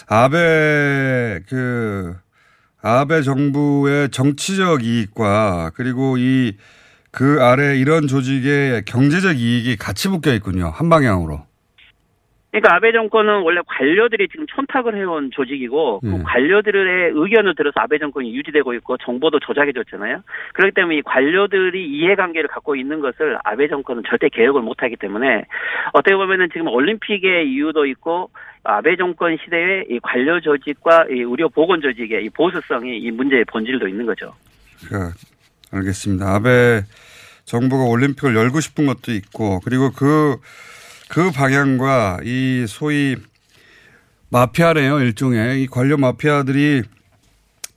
아베 0.07 1.39
그 1.49 2.15
아베 2.81 3.21
정부의 3.21 4.09
정치적 4.09 4.83
이익과 4.83 5.71
그리고 5.75 6.17
이 6.17 6.53
그 7.11 7.39
아래 7.41 7.77
이런 7.77 8.07
조직의 8.07 8.83
경제적 8.85 9.37
이익이 9.37 9.77
같이 9.77 10.09
묶여 10.09 10.33
있군요. 10.33 10.69
한 10.69 10.89
방향으로. 10.89 11.45
그러니까 12.51 12.75
아베 12.75 12.91
정권은 12.91 13.41
원래 13.41 13.61
관료들이 13.65 14.27
지금 14.29 14.47
촌탁을 14.47 14.97
해온 14.97 15.29
조직이고 15.31 16.01
예. 16.03 16.09
그 16.09 16.23
관료들의 16.23 17.11
의견을 17.13 17.53
들어서 17.55 17.79
아베 17.79 17.99
정권이 17.99 18.35
유지되고 18.35 18.73
있고 18.75 18.97
정보도 18.97 19.39
조작해줬잖아요. 19.39 20.23
그렇기 20.53 20.73
때문에 20.73 20.97
이 20.97 21.01
관료들이 21.03 21.85
이해관계를 21.85 22.49
갖고 22.49 22.75
있는 22.75 23.01
것을 23.01 23.37
아베 23.43 23.67
정권은 23.67 24.03
절대 24.07 24.29
개혁을 24.29 24.61
못하기 24.61 24.95
때문에 24.95 25.45
어떻게 25.93 26.15
보면은 26.15 26.49
지금 26.51 26.67
올림픽의 26.67 27.51
이유도 27.51 27.85
있고 27.85 28.31
아베 28.63 28.95
정권 28.97 29.37
시대의 29.43 29.85
이 29.89 29.99
관료 30.01 30.39
조직과 30.39 31.05
이 31.11 31.19
의료 31.19 31.49
보건 31.49 31.81
조직의 31.81 32.25
이 32.25 32.29
보수성이 32.29 32.97
이 32.97 33.11
문제의 33.11 33.45
본질도 33.45 33.87
있는 33.87 34.05
거죠. 34.05 34.33
그 34.87 35.11
알겠습니다. 35.71 36.25
아베 36.35 36.81
정부가 37.45 37.85
올림픽을 37.85 38.35
열고 38.35 38.59
싶은 38.59 38.85
것도 38.85 39.11
있고 39.11 39.59
그리고 39.65 39.91
그, 39.91 40.37
그 41.09 41.31
방향과 41.31 42.19
이 42.23 42.65
소위 42.67 43.17
마피아래요. 44.29 44.99
일종의 44.99 45.63
이 45.63 45.67
관료 45.67 45.97
마피아들이 45.97 46.83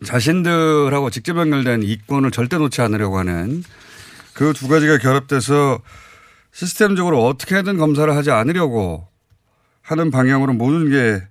자신들하고 0.05 1.11
직접 1.11 1.37
연결된 1.39 1.83
이권을 1.83 2.31
절대 2.31 2.59
놓지 2.59 2.83
않으려고 2.83 3.19
하는 3.19 3.65
그 4.35 4.53
두 4.53 4.69
가지가 4.69 4.99
결합돼서 4.99 5.81
시스템적으로 6.53 7.25
어떻게든 7.25 7.79
검사를 7.79 8.15
하지 8.15 8.31
않으려고 8.31 9.09
하는 9.81 10.11
방향으로 10.11 10.53
모든 10.53 10.91
게 10.91 11.23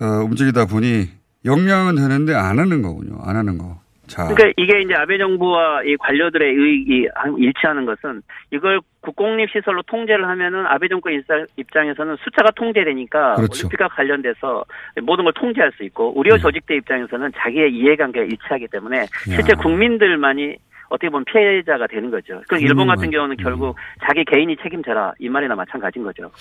어, 0.00 0.06
움직이다 0.24 0.66
보니 0.66 1.10
역량은 1.44 1.96
되는데 1.96 2.34
안 2.34 2.58
하는 2.58 2.82
거군요. 2.82 3.18
안 3.22 3.36
하는 3.36 3.58
거. 3.58 3.79
자. 4.10 4.26
그러니까 4.26 4.52
이게 4.56 4.80
이제 4.80 4.92
아베 4.94 5.18
정부와 5.18 5.84
이 5.84 5.96
관료들의 5.96 6.52
의익이 6.52 7.08
일치하는 7.38 7.86
것은 7.86 8.22
이걸 8.50 8.80
국공립 9.00 9.48
시설로 9.50 9.82
통제를 9.82 10.26
하면은 10.28 10.66
아베 10.66 10.88
정권 10.88 11.12
입장에서는 11.56 12.16
숫자가 12.24 12.50
통제되니까 12.50 13.36
그렇죠. 13.36 13.66
올림픽과 13.66 13.88
관련돼서 13.88 14.64
모든 15.02 15.24
걸 15.24 15.32
통제할 15.34 15.70
수 15.76 15.84
있고 15.84 16.12
의료 16.16 16.34
네. 16.34 16.42
조직대 16.42 16.74
입장에서는 16.76 17.30
자기의 17.38 17.72
이해관계가 17.72 18.26
일치하기 18.26 18.66
때문에 18.72 19.06
실제 19.24 19.54
국민들만이 19.54 20.56
어떻게 20.88 21.08
보면 21.08 21.24
피해자가 21.24 21.86
되는 21.86 22.10
거죠. 22.10 22.42
그 22.48 22.58
일본 22.58 22.88
같은. 22.88 23.12
경우는 23.12 23.36
결국 23.36 23.76
자기 24.04 24.24
개인이 24.24 24.56
책임져라 24.60 25.12
이 25.20 25.28
말이나 25.28 25.54
마찬가지인 25.54 26.04
거죠. 26.04 26.32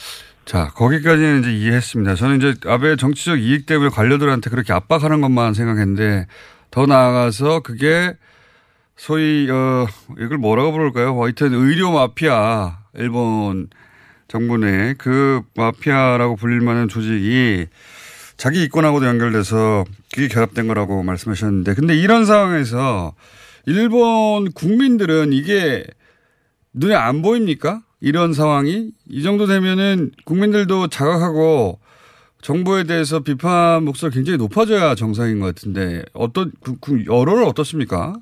자, 0.43 0.69
거기까지는 0.75 1.41
이제 1.41 1.51
이해했습니다. 1.51 2.15
저는 2.15 2.38
이제 2.38 2.53
아베 2.67 2.95
정치적 2.95 3.39
이익 3.39 3.67
때문에 3.67 3.89
관료들한테 3.89 4.49
그렇게 4.49 4.73
압박하는 4.73 5.21
것만 5.21 5.53
생각했는데 5.53 6.25
더 6.71 6.86
나아가서 6.86 7.62
그게 7.62 8.13
소위, 8.95 9.49
어, 9.49 9.88
이걸 10.19 10.38
뭐라고 10.38 10.71
부를까요? 10.71 11.21
하여튼 11.21 11.53
의료 11.53 11.91
마피아, 11.91 12.79
일본 12.95 13.69
정부 14.27 14.58
내 14.58 14.93
그 14.97 15.41
마피아라고 15.55 16.36
불릴 16.36 16.62
만한 16.62 16.88
조직이 16.88 17.65
자기 18.38 18.63
이권하고도 18.63 19.05
연결돼서 19.05 19.86
그게 20.13 20.27
결합된 20.27 20.67
거라고 20.67 21.03
말씀하셨는데 21.03 21.73
근데 21.73 21.95
이런 21.95 22.25
상황에서 22.25 23.13
일본 23.65 24.51
국민들은 24.51 25.34
이게 25.34 25.86
눈에 26.73 26.95
안 26.95 27.21
보입니까? 27.21 27.82
이런 28.01 28.34
상황이 28.34 28.91
이 29.10 29.23
정도 29.23 29.45
되면은 29.45 30.12
국민들도 30.25 30.88
자각하고 30.88 31.79
정부에 32.41 32.84
대해서 32.84 33.19
비판 33.21 33.84
목소리 33.84 34.12
굉장히 34.12 34.38
높아져야 34.38 34.95
정상인 34.95 35.39
것 35.39 35.47
같은데 35.47 36.04
어떤 36.13 36.52
그, 36.63 36.75
그 36.80 37.06
여론은 37.06 37.43
어떻습니까? 37.45 38.13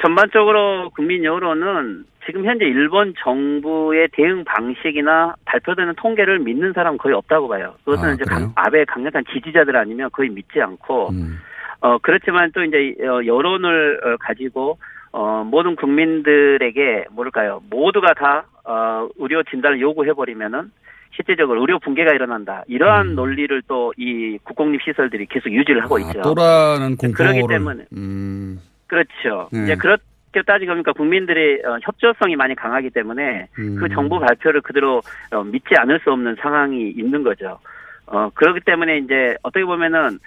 전반적으로 0.00 0.90
국민 0.90 1.22
여론은 1.22 2.04
지금 2.24 2.44
현재 2.46 2.64
일본 2.64 3.12
정부의 3.22 4.08
대응 4.12 4.44
방식이나 4.44 5.34
발표되는 5.44 5.94
통계를 5.96 6.38
믿는 6.38 6.72
사람 6.72 6.94
은 6.94 6.98
거의 6.98 7.14
없다고 7.14 7.48
봐요. 7.48 7.74
그것은 7.84 8.08
아, 8.08 8.12
이제? 8.12 8.24
강- 8.24 8.52
아베 8.54 8.84
강력한 8.84 9.24
지지자들 9.32 9.76
아니면 9.76 10.08
거의 10.12 10.30
믿지 10.30 10.60
않고 10.60 11.10
음. 11.10 11.38
어 11.80 11.98
그렇지만 11.98 12.52
또 12.52 12.62
이제 12.62 12.94
어, 13.02 13.26
여론을 13.26 14.00
어, 14.04 14.16
가지고 14.20 14.78
어 15.10 15.44
모든 15.44 15.74
국민들에게 15.76 17.06
뭐랄까요 17.10 17.60
모두가 17.68 18.14
다 18.14 18.46
어, 18.64 19.08
의료 19.18 19.42
진단을 19.42 19.80
요구해 19.80 20.12
버리면은 20.12 20.70
실제적으로 21.14 21.60
의료 21.60 21.78
붕괴가 21.78 22.12
일어난다 22.12 22.64
이러한 22.66 23.08
음. 23.08 23.14
논리를 23.14 23.62
또 23.68 23.82
이 23.96 24.38
국공립 24.42 24.82
시설들이 24.82 25.26
계속 25.26 25.50
유지를 25.50 25.84
하고 25.84 25.96
아, 25.96 26.00
있죠. 26.00 26.22
또라는 26.22 26.96
공포를 26.96 27.32
그러기 27.32 27.46
때문에. 27.48 27.84
음, 27.92 28.58
그렇죠. 28.86 29.48
네. 29.52 29.64
이제 29.64 29.76
그렇게 29.76 30.42
따지고 30.46 30.72
보니까 30.72 30.92
국민들의 30.92 31.62
어, 31.64 31.78
협조성이 31.82 32.36
많이 32.36 32.54
강하기 32.54 32.90
때문에 32.90 33.48
음. 33.58 33.76
그 33.76 33.88
정부 33.90 34.18
발표를 34.18 34.60
그대로 34.62 35.02
어, 35.30 35.44
믿지 35.44 35.76
않을 35.76 36.00
수 36.00 36.10
없는 36.12 36.36
상황이 36.40 36.90
있는 36.90 37.22
거죠. 37.22 37.58
어, 38.06 38.30
그렇기 38.34 38.60
때문에 38.64 38.98
이제 38.98 39.36
어떻게 39.42 39.64
보면은 39.64 40.18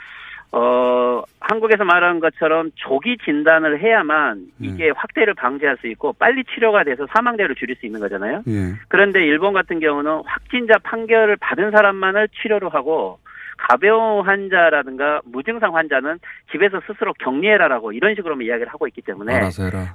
어, 0.52 1.24
한국에서 1.40 1.84
말하는 1.84 2.20
것처럼 2.20 2.72
조기 2.76 3.18
진단을 3.24 3.80
해야만 3.80 4.48
이게 4.60 4.90
확대를 4.90 5.34
방지할 5.34 5.78
수 5.78 5.88
있고 5.88 6.14
빨리 6.14 6.44
치료가 6.46 6.84
돼서 6.84 7.06
사망자를 7.14 7.56
줄일 7.56 7.76
수 7.76 7.86
있는 7.86 8.00
거잖아요. 8.00 8.44
예. 8.48 8.74
그런데 8.88 9.24
일본 9.26 9.54
같은 9.54 9.80
경우는 9.80 10.24
확진자 10.26 10.78
판결을 10.84 11.36
받은 11.38 11.72
사람만을 11.72 12.30
치료를 12.42 12.74
하고 12.74 13.20
가벼운 13.58 14.26
환자라든가 14.26 15.22
무증상 15.26 15.76
환자는 15.76 16.20
집에서 16.52 16.82
스스로 16.88 17.14
격리해라라고 17.20 17.94
이런 17.94 18.16
식으로 18.16 18.40
이야기를 18.42 18.72
하고 18.72 18.88
있기 18.88 19.02
때문에. 19.02 19.34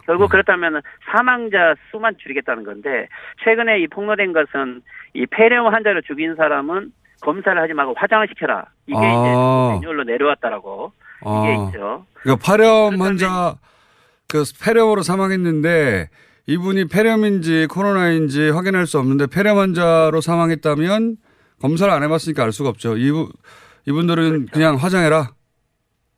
결국 0.07 0.25
네. 0.25 0.29
그렇다면 0.31 0.83
사망자 1.11 1.75
수만 1.91 2.17
줄이겠다는 2.19 2.65
건데 2.65 3.09
최근에 3.45 3.81
이 3.81 3.87
폭로된 3.87 4.33
것은 4.33 4.83
이 5.15 5.27
폐렴 5.27 5.73
환자를 5.73 6.03
죽인 6.03 6.35
사람은 6.37 6.93
검사를 7.21 7.61
하지 7.61 7.73
말고 7.73 7.95
화장을 7.97 8.27
시켜라 8.29 8.65
이게 8.87 8.97
아. 8.99 9.73
이제 9.75 9.81
매뉴얼로 9.81 10.05
내려왔다라고 10.05 10.93
이게 11.21 11.29
아, 11.29 11.67
있죠. 11.67 12.07
그러니까 12.15 12.47
폐렴 12.47 13.01
환자 13.01 13.57
그 14.29 14.45
폐렴으로 14.63 15.03
사망했는데 15.03 16.09
이분이 16.47 16.89
폐렴인지 16.89 17.69
코로나인지 17.71 18.51
확인할 18.51 18.87
수 18.87 18.99
없는데 18.99 19.27
폐렴 19.27 19.59
환자로 19.59 20.21
사망했다면 20.21 21.17
검사를 21.61 21.93
안 21.93 22.03
해봤으니까 22.03 22.43
알 22.43 22.53
수가 22.53 22.71
없죠. 22.71 22.97
이분 22.97 23.29
이분들은 23.87 24.31
그렇죠. 24.31 24.53
그냥 24.53 24.77
화장해라. 24.77 25.31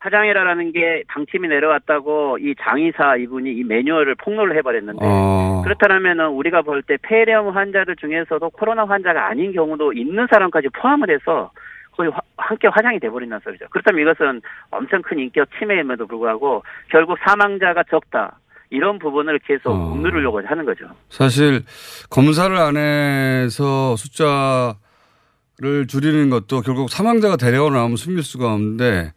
화장이라라는 0.02 0.72
게 0.72 1.04
방침이 1.08 1.46
내려왔다고 1.46 2.38
이 2.38 2.54
장의사 2.60 3.16
이분이 3.16 3.52
이 3.52 3.62
매뉴얼을 3.62 4.16
폭로를 4.16 4.56
해버렸는데 4.56 4.98
어. 5.00 5.62
그렇다면은 5.64 6.26
우리가 6.30 6.62
볼 6.62 6.82
때 6.82 6.96
폐렴 7.02 7.48
환자들 7.56 7.94
중에서도 7.96 8.50
코로나 8.50 8.84
환자가 8.84 9.28
아닌 9.28 9.52
경우도 9.52 9.92
있는 9.92 10.26
사람까지 10.28 10.68
포함을 10.70 11.08
해서 11.10 11.52
거의 11.92 12.10
화- 12.10 12.20
함께 12.36 12.66
화장이 12.66 12.98
돼버린다는 12.98 13.40
소리죠. 13.44 13.66
그렇다면 13.70 14.00
이것은 14.02 14.40
엄청 14.70 15.00
큰 15.02 15.20
인격 15.20 15.46
침해임에도 15.58 16.06
불구하고 16.08 16.64
결국 16.90 17.16
사망자가 17.24 17.84
적다. 17.88 18.38
이런 18.70 18.98
부분을 18.98 19.38
계속 19.40 19.70
어. 19.70 19.90
억누르려고 19.92 20.40
하는 20.44 20.64
거죠. 20.64 20.86
사실 21.10 21.60
검사를 22.10 22.56
안 22.56 22.76
해서 22.76 23.94
숫자를 23.96 25.86
줄이는 25.86 26.30
것도 26.30 26.62
결국 26.62 26.88
사망자가 26.90 27.36
나오면 27.70 27.96
숨길 27.96 28.22
수가 28.24 28.52
없는데 28.52 29.12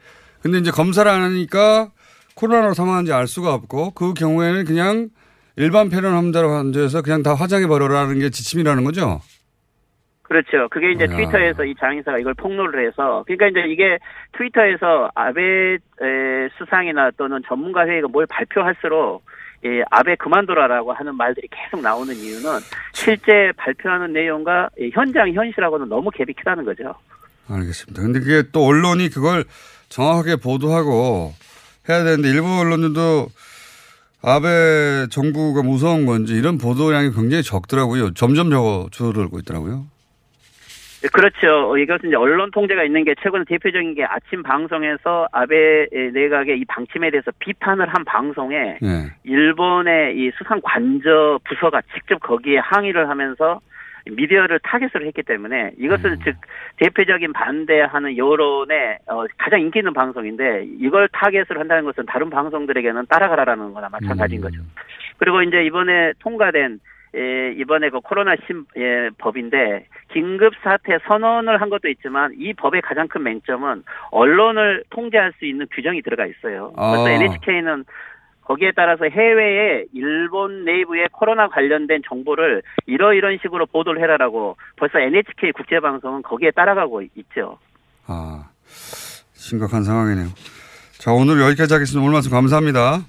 근데 0.46 0.60
이제 0.60 0.70
검사를 0.70 1.10
안 1.10 1.24
하니까 1.24 1.90
코로나로 2.36 2.76
사망한지 2.76 3.12
알 3.12 3.26
수가 3.26 3.52
없고 3.56 3.96
그 3.96 4.14
경우에는 4.14 4.66
그냥 4.66 5.10
일반 5.56 5.90
폐렴 5.90 6.16
환자로 6.16 6.52
환자에서 6.52 7.02
그냥 7.02 7.24
다 7.24 7.34
화장해 7.34 7.66
버려라는 7.66 8.20
게 8.20 8.30
지침이라는 8.30 8.84
거죠. 8.84 9.22
그렇죠. 10.22 10.68
그게 10.70 10.92
이제 10.92 11.06
야. 11.06 11.08
트위터에서 11.08 11.66
이 11.66 11.74
장의사가 11.80 12.20
이걸 12.20 12.36
폭로를 12.36 12.88
해서 12.88 13.24
그러니까 13.26 13.48
이제 13.48 13.68
이게 13.68 13.98
트위터에서 14.38 15.10
아베 15.16 15.42
에, 15.74 15.80
수상이나 16.60 17.10
또는 17.18 17.42
전문가 17.48 17.88
회의가 17.88 18.08
뭘 18.08 18.28
발표할수록 18.28 19.26
이 19.64 19.82
아베 19.90 20.16
그만둬라라고 20.16 20.94
하는 20.94 21.16
말들이 21.16 21.48
계속 21.50 21.82
나오는 21.82 22.14
이유는 22.14 22.60
실제 22.94 23.52
발표하는 23.58 24.14
내용과 24.14 24.70
이 24.78 24.92
현장 24.94 25.34
현실하고는 25.34 25.90
너무 25.90 26.12
갭이 26.12 26.38
크다는 26.38 26.66
거죠. 26.66 26.94
알겠습니다. 27.50 28.02
근데 28.04 28.20
그게 28.20 28.44
또 28.52 28.64
언론이 28.66 29.10
그걸 29.10 29.44
정확하게 29.90 30.38
보도하고 30.38 31.34
해야 31.88 32.04
되는데 32.04 32.30
일본 32.30 32.60
언론들도 32.60 33.28
아베 34.24 35.08
정부가 35.12 35.62
무서운 35.62 36.06
건지 36.06 36.34
이런 36.34 36.58
보도량이 36.58 37.12
굉장히 37.12 37.44
적더라고요. 37.44 38.14
점점 38.14 38.50
적어 38.50 38.88
줄어들고 38.92 39.40
있더라고요. 39.40 39.86
그렇죠. 41.14 41.78
이것은 41.78 42.10
이제 42.10 42.16
언론 42.16 42.50
통제가 42.50 42.84
있는 42.84 43.04
게 43.04 43.14
최근 43.22 43.46
대표적인 43.46 43.94
게 43.94 44.04
아침 44.04 44.42
방송에서 44.42 45.28
아베 45.32 45.88
내각의 46.14 46.60
이 46.60 46.66
방침에 46.66 47.12
대해서 47.12 47.32
비판을 47.38 47.88
한 47.88 48.04
방송에 48.06 48.80
예. 48.82 49.14
일본의 49.24 50.18
이 50.18 50.32
수상 50.38 50.60
관저 50.64 51.40
부서가 51.44 51.82
직접 51.94 52.20
거기에 52.20 52.58
항의를 52.58 53.08
하면서 53.10 53.60
미디어를 54.06 54.60
타겟으로 54.60 55.06
했기 55.06 55.24
때문에 55.24 55.72
이것은 55.78 56.12
음. 56.12 56.20
즉 56.24 56.36
대표적인 56.78 57.34
반대하는 57.34 58.18
여론의 58.18 59.00
어, 59.08 59.26
가장 59.38 59.62
인기 59.62 59.80
있는 59.80 59.94
방송인데 59.94 60.66
이걸 60.80 61.08
타겟으로 61.10 61.60
한다는 61.60 61.86
것은 61.86 62.06
다른 62.06 62.30
방송들에게는 62.30 63.08
따라가라라는 63.08 63.74
거나 63.74 63.90
마찬가지인 63.90 64.42
음. 64.42 64.44
거죠. 64.44 64.62
그리고 65.18 65.42
이제 65.42 65.64
이번에 65.66 66.14
통과된 66.20 66.80
예, 67.16 67.54
이번에 67.58 67.90
그 67.90 68.02
코로나 68.02 68.36
신 68.46 68.66
예, 68.76 69.10
법인데 69.18 69.86
긴급 70.12 70.54
사태 70.62 70.98
선언을 71.08 71.62
한 71.62 71.70
것도 71.70 71.88
있지만 71.88 72.34
이 72.38 72.54
법의 72.54 72.82
가장 72.82 73.08
큰 73.08 73.24
맹점은 73.24 73.84
언론을 74.12 74.84
통제할 74.90 75.32
수 75.40 75.46
있는 75.46 75.66
규정이 75.72 76.02
들어가 76.02 76.26
있어요. 76.26 76.74
그래서 76.76 77.08
아. 77.08 77.10
NHK는 77.10 77.86
거기에 78.46 78.72
따라서 78.76 79.06
해외에 79.06 79.86
일본 79.94 80.66
내부의 80.66 81.10
코로나 81.12 81.48
관련된 81.48 82.02
정보를 82.08 82.62
이러이런 82.86 83.38
식으로 83.42 83.66
보도를 83.66 84.02
해라라고 84.02 84.56
벌써 84.78 85.00
NHK 85.00 85.52
국제방송은 85.52 86.22
거기에 86.22 86.52
따라가고 86.52 87.02
있죠. 87.16 87.58
아, 88.06 88.48
심각한 89.34 89.84
상황이네요. 89.84 90.28
자, 91.00 91.12
오늘 91.12 91.42
여기까지 91.42 91.74
하겠습니다. 91.74 92.02
오늘 92.02 92.14
말씀 92.14 92.32
감사합니다. 92.32 93.06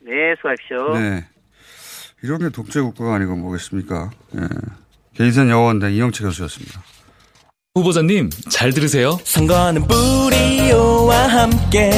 네, 0.00 0.34
수고하십시오. 0.36 0.94
네. 0.98 1.24
이런 2.22 2.38
게 2.38 2.48
독재 2.48 2.80
국가가 2.80 3.14
아니고 3.14 3.36
뭐겠습니까? 3.36 4.10
예. 4.36 4.40
개인선 5.14 5.50
여원대 5.50 5.92
이영채 5.92 6.24
교수였습니다. 6.24 6.80
후보자님, 7.74 8.30
잘 8.50 8.70
들으세요. 8.72 9.12
선거는 9.22 9.82
뿌리오와 9.86 11.16
함께 11.28 11.90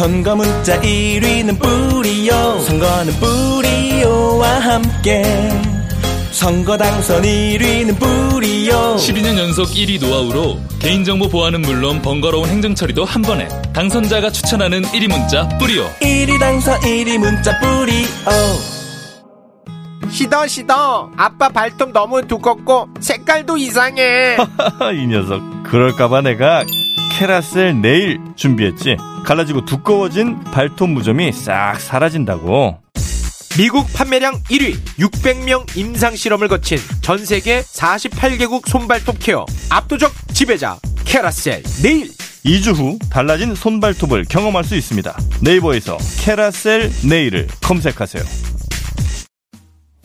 선거 0.00 0.34
문자 0.34 0.80
1위는 0.80 1.60
뿌리오 1.60 2.58
선거는 2.60 3.12
뿌리오와 3.20 4.48
함께. 4.48 5.22
선거 6.30 6.74
당선 6.78 7.20
1위는 7.20 7.98
뿌리오 7.98 8.96
12년 8.96 9.36
연속 9.36 9.68
1위 9.68 10.00
노하우로 10.00 10.58
개인정보 10.78 11.28
보안은 11.28 11.60
물론 11.60 12.00
번거로운 12.00 12.48
행정 12.48 12.74
처리도 12.74 13.04
한 13.04 13.20
번에. 13.20 13.46
당선자가 13.74 14.30
추천하는 14.30 14.80
1위 14.84 15.06
문자 15.06 15.46
뿌리오. 15.58 15.84
1위 16.00 16.40
당선 16.40 16.80
1위 16.80 17.18
문자 17.18 17.60
뿌리오 17.60 18.06
시더 20.10 20.46
시더. 20.46 21.10
아빠 21.18 21.50
발톱 21.50 21.92
너무 21.92 22.26
두껍고 22.26 22.88
색깔도 23.00 23.58
이상해. 23.58 24.38
이 24.96 25.06
녀석 25.08 25.42
그럴까봐 25.64 26.22
내가 26.22 26.64
캐라셀 27.20 27.82
네일 27.82 28.18
준비했지? 28.34 28.96
갈라지고 29.26 29.66
두꺼워진 29.66 30.40
발톱 30.44 30.88
무좀이 30.88 31.32
싹 31.32 31.78
사라진다고. 31.78 32.78
미국 33.58 33.92
판매량 33.92 34.42
1위 34.44 34.74
600명 34.98 35.76
임상 35.76 36.16
실험을 36.16 36.48
거친 36.48 36.78
전 37.02 37.22
세계 37.22 37.60
48개국 37.60 38.66
손발톱 38.66 39.16
케어 39.18 39.44
압도적 39.68 40.10
지배자 40.32 40.78
캐라셀 41.04 41.62
네일. 41.82 42.08
2주 42.46 42.74
후 42.74 42.98
달라진 43.10 43.54
손발톱을 43.54 44.24
경험할 44.24 44.64
수 44.64 44.74
있습니다. 44.74 45.14
네이버에서 45.42 45.98
캐라셀 46.22 46.90
네일을 47.06 47.48
검색하세요. 47.62 48.24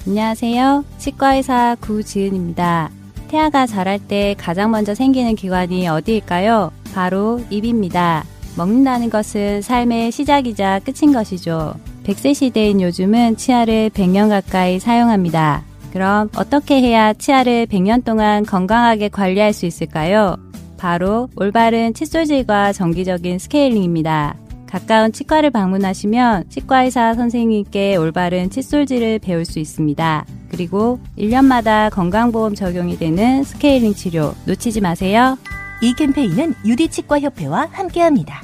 안녕하세요. 0.06 0.84
치과의사 0.97 1.78
구지은입니다. 1.80 2.89
태아가 3.27 3.65
자랄 3.65 3.99
때 3.99 4.35
가장 4.38 4.71
먼저 4.71 4.95
생기는 4.95 5.35
기관이 5.35 5.88
어디일까요? 5.88 6.71
바로 6.93 7.41
입입니다. 7.49 8.23
먹는다는 8.57 9.09
것은 9.09 9.61
삶의 9.61 10.11
시작이자 10.11 10.79
끝인 10.79 11.13
것이죠. 11.13 11.75
100세 12.05 12.33
시대인 12.33 12.81
요즘은 12.81 13.38
치아를 13.38 13.89
100년 13.89 14.29
가까이 14.29 14.79
사용합니다. 14.79 15.63
그럼 15.91 16.29
어떻게 16.35 16.81
해야 16.81 17.13
치아를 17.13 17.67
100년 17.67 18.03
동안 18.03 18.45
건강하게 18.45 19.09
관리할 19.09 19.53
수 19.53 19.65
있을까요? 19.65 20.38
바로 20.77 21.29
올바른 21.35 21.93
칫솔질과 21.93 22.73
정기적인 22.73 23.39
스케일링입니다. 23.39 24.35
가까운 24.75 25.13
치과를 25.13 25.51
방문하시면 25.51 26.49
치과의사 26.49 27.13
선생님께 27.13 27.95
올바른 27.95 28.49
칫솔질을 28.49 29.19
배울 29.19 29.45
수 29.45 29.59
있습니다. 29.59 30.25
그리고 30.49 30.99
1년마다 31.17 31.89
건강보험 31.89 32.55
적용이 32.55 32.97
되는 32.97 33.45
스케일링 33.45 33.93
치료 33.93 34.35
놓치지 34.45 34.81
마세요. 34.81 35.38
이 35.81 35.93
캠페인은 35.93 36.55
유디치과협회와 36.65 37.69
함께합니다. 37.71 38.43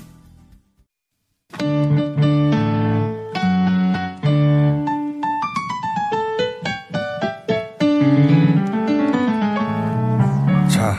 자, 10.69 10.95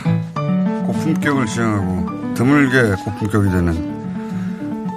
고품격을 0.87 1.47
지향하고 1.47 2.35
드물게 2.35 2.97
고품격이 3.03 3.49
되는 3.49 4.02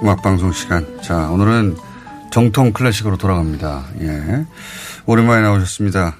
음악방송 0.02 0.52
시간. 0.52 1.00
자, 1.02 1.28
오늘은 1.30 1.76
정통 2.30 2.72
클래식으로 2.72 3.16
돌아갑니다. 3.16 3.86
예. 4.00 4.46
오랜만에 5.06 5.42
나오셨습니다. 5.42 6.16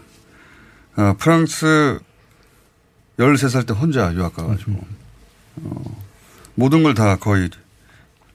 어, 0.96 1.14
프랑스 1.18 1.98
13살 3.18 3.66
때 3.66 3.74
혼자 3.74 4.12
유학 4.14 4.34
가가지고, 4.34 4.78
어, 5.62 5.82
모든 6.54 6.82
걸 6.82 6.94
다 6.94 7.16
거의, 7.16 7.50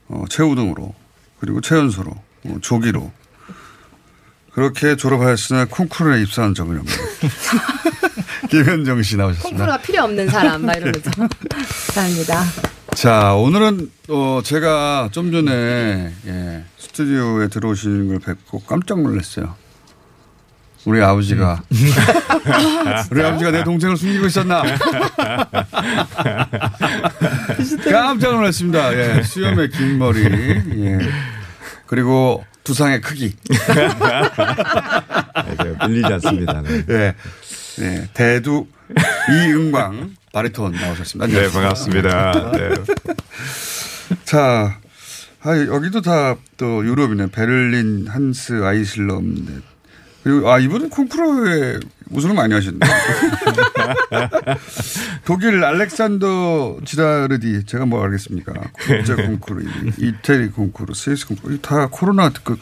어, 0.10 0.26
최우등으로, 0.30 0.94
그리고 1.40 1.62
최연소로, 1.62 2.12
어, 2.12 2.58
조기로, 2.62 3.12
그렇게 4.54 4.96
졸업하였으나 4.96 5.66
콩쿠르에 5.66 6.22
입사한 6.24 6.54
적은 6.54 6.78
없네요. 6.80 6.98
김현정 8.50 9.02
씨 9.02 9.16
나오셨습니다. 9.16 9.50
콩쿠르가 9.50 9.78
필요 9.82 10.04
없는 10.04 10.28
사람 10.28 10.66
막 10.66 10.76
이러면서 10.76 11.10
감사합니다. 11.50 12.44
자, 12.96 13.34
오늘은 13.34 13.90
어 14.10 14.42
제가 14.44 15.10
좀 15.12 15.32
전에 15.32 16.12
예, 16.28 16.64
스튜디오에 16.78 17.48
들어오시는 17.48 18.08
걸 18.10 18.20
뵙고 18.20 18.60
깜짝 18.62 19.02
놀랐어요. 19.02 19.56
우리 20.86 21.02
아버지가 21.02 21.64
우리 23.12 23.24
아버지가 23.24 23.52
내 23.52 23.64
동생을 23.64 23.98
숨기고 23.98 24.26
있었나? 24.28 24.64
깜짝 27.92 28.34
놀랐습니다. 28.34 28.94
예, 28.96 29.24
수염의 29.24 29.70
긴 29.70 29.98
머리, 29.98 30.24
예. 30.26 31.00
그리고 31.88 32.44
두상의 32.64 33.02
크기. 33.02 33.36
밀리지 35.88 36.14
않습니다. 36.14 36.62
네. 36.62 36.84
예, 36.90 37.16
예, 37.80 38.10
대두 38.14 38.68
이은광 39.32 40.16
바리톤 40.32 40.74
나오셨습니다. 40.74 41.42
네, 41.42 41.52
반갑습니다. 41.52 42.52
네. 42.52 42.70
자, 44.26 44.78
아, 45.44 45.58
여기도 45.58 46.02
다 46.02 46.36
또 46.62 46.86
유럽이네. 46.86 47.32
베를린, 47.32 48.06
한스, 48.08 48.64
아이슬럼. 48.64 49.64
그리고, 50.24 50.52
아, 50.52 50.60
이분은 50.60 50.92
콩쿠르에 50.92 51.80
우승을 52.12 52.36
많이 52.36 52.54
하셨네. 52.54 52.78
독일 55.26 55.64
알렉산더 55.64 56.82
지라르디, 56.86 57.66
제가 57.66 57.88
뭐 57.88 58.04
알겠습니까? 58.04 58.54
국제 58.78 59.16
콩쿠르, 59.16 59.64
이태리 59.98 60.50
콩쿠르, 60.50 60.94
스위스 60.94 61.26
콩쿠르, 61.26 61.62
다 61.62 61.88
코로나 61.90 62.30
그 62.44 62.60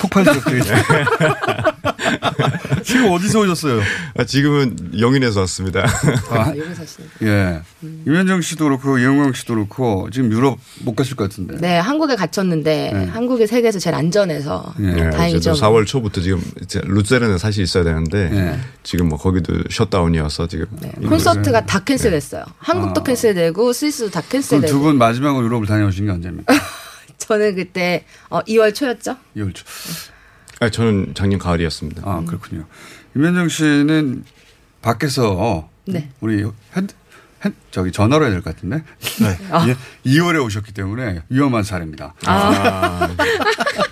폭발적돼 0.00 0.60
지금 2.84 3.10
어디서 3.12 3.40
오셨어요? 3.40 3.80
아, 4.18 4.24
지금은 4.24 4.98
영인에서 5.00 5.40
왔습니다. 5.40 5.86
아, 6.30 6.48
여기 6.56 6.74
사시는. 6.74 7.08
예. 7.22 7.60
임현정 8.06 8.42
씨도 8.42 8.64
그렇고, 8.64 8.98
이영광 8.98 9.32
씨도 9.32 9.54
그렇고, 9.54 10.08
지금 10.12 10.30
유럽 10.32 10.58
못 10.82 10.94
가실 10.94 11.16
것 11.16 11.28
같은데. 11.30 11.56
네, 11.60 11.78
한국에 11.78 12.14
갇혔는데 12.16 12.90
네. 12.92 13.04
한국이 13.06 13.46
세계에서 13.46 13.78
제일 13.78 13.94
안전해서 13.96 14.74
네, 14.78 15.08
다행이죠. 15.10 15.54
저도 15.54 15.66
4월 15.66 15.86
초부터 15.86 16.20
지금 16.20 16.42
이제 16.62 16.80
루체른에 16.84 17.38
사실 17.38 17.62
있어야 17.64 17.84
되는데 17.84 18.28
네. 18.28 18.60
지금 18.82 19.08
뭐 19.08 19.18
거기도 19.18 19.54
셧다운이어서 19.70 20.48
지금 20.48 20.66
콘서트가 21.08 21.64
다 21.64 21.78
캔슬됐어요. 21.80 22.44
한국도 22.58 23.00
아. 23.00 23.04
캔슬되고 23.04 23.72
스위스도 23.72 24.10
다 24.10 24.20
그럼 24.20 24.30
캔슬되고. 24.30 24.72
두 24.72 24.84
분 24.84 24.98
마지막으로 24.98 25.46
유럽을 25.46 25.66
다녀오신 25.66 26.04
게 26.06 26.12
언제입니까? 26.12 26.52
저는 27.18 27.54
그때 27.54 28.04
어, 28.28 28.40
2월 28.42 28.74
초였죠. 28.74 29.16
2월 29.36 29.54
초. 29.54 29.64
아, 30.60 30.68
저는 30.70 31.14
작년 31.14 31.38
가을이었습니다. 31.38 32.02
아, 32.04 32.24
그렇군요. 32.26 32.66
임현정 33.16 33.48
씨는 33.48 34.24
밖에서 34.82 35.68
네. 35.86 36.10
우리 36.20 36.44
저기 37.70 37.90
전화로 37.92 38.24
해야 38.24 38.30
될 38.32 38.42
것 38.42 38.54
같은데. 38.54 38.82
네. 39.20 39.38
아. 39.50 39.66
2월에 40.06 40.44
오셨기 40.44 40.72
때문에 40.72 41.22
위험한 41.28 41.62
사례입니다. 41.62 42.14
아. 42.26 43.08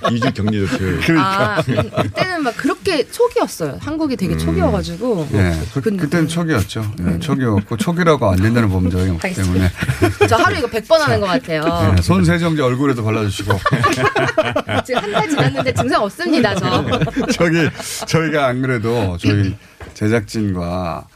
2주 0.02 0.34
격리 0.34 0.66
조치를. 0.66 1.00
그러니까. 1.00 1.58
아, 1.58 1.62
그때는 2.02 2.42
막 2.42 2.56
그렇게 2.56 3.08
초기였어요. 3.08 3.78
한국이 3.80 4.16
되게 4.16 4.36
초기여가지고. 4.36 5.28
예. 5.34 5.56
그, 5.74 5.80
그때는 5.80 6.28
초기였죠. 6.28 6.92
예, 7.06 7.18
초기였고 7.20 7.76
초기라고 7.76 8.30
안 8.30 8.36
된다는 8.36 8.68
범죄가 8.68 9.12
없기 9.14 9.34
때문에. 9.34 9.70
저 10.28 10.36
하루 10.36 10.56
이거 10.58 10.66
100번 10.68 10.98
하는 10.98 11.20
것 11.20 11.26
같아요. 11.26 11.94
예, 11.96 12.02
손세정제 12.02 12.60
얼굴에도 12.62 13.04
발라주시고. 13.04 13.52
지금 14.84 15.02
한 15.02 15.12
달 15.12 15.28
지났는데 15.28 15.74
증상 15.74 16.02
없습니다, 16.02 16.54
저. 16.56 16.88
저기 17.32 17.68
저희가 18.06 18.46
안 18.46 18.60
그래도 18.62 19.16
저희 19.18 19.54
제작진과 19.94 21.06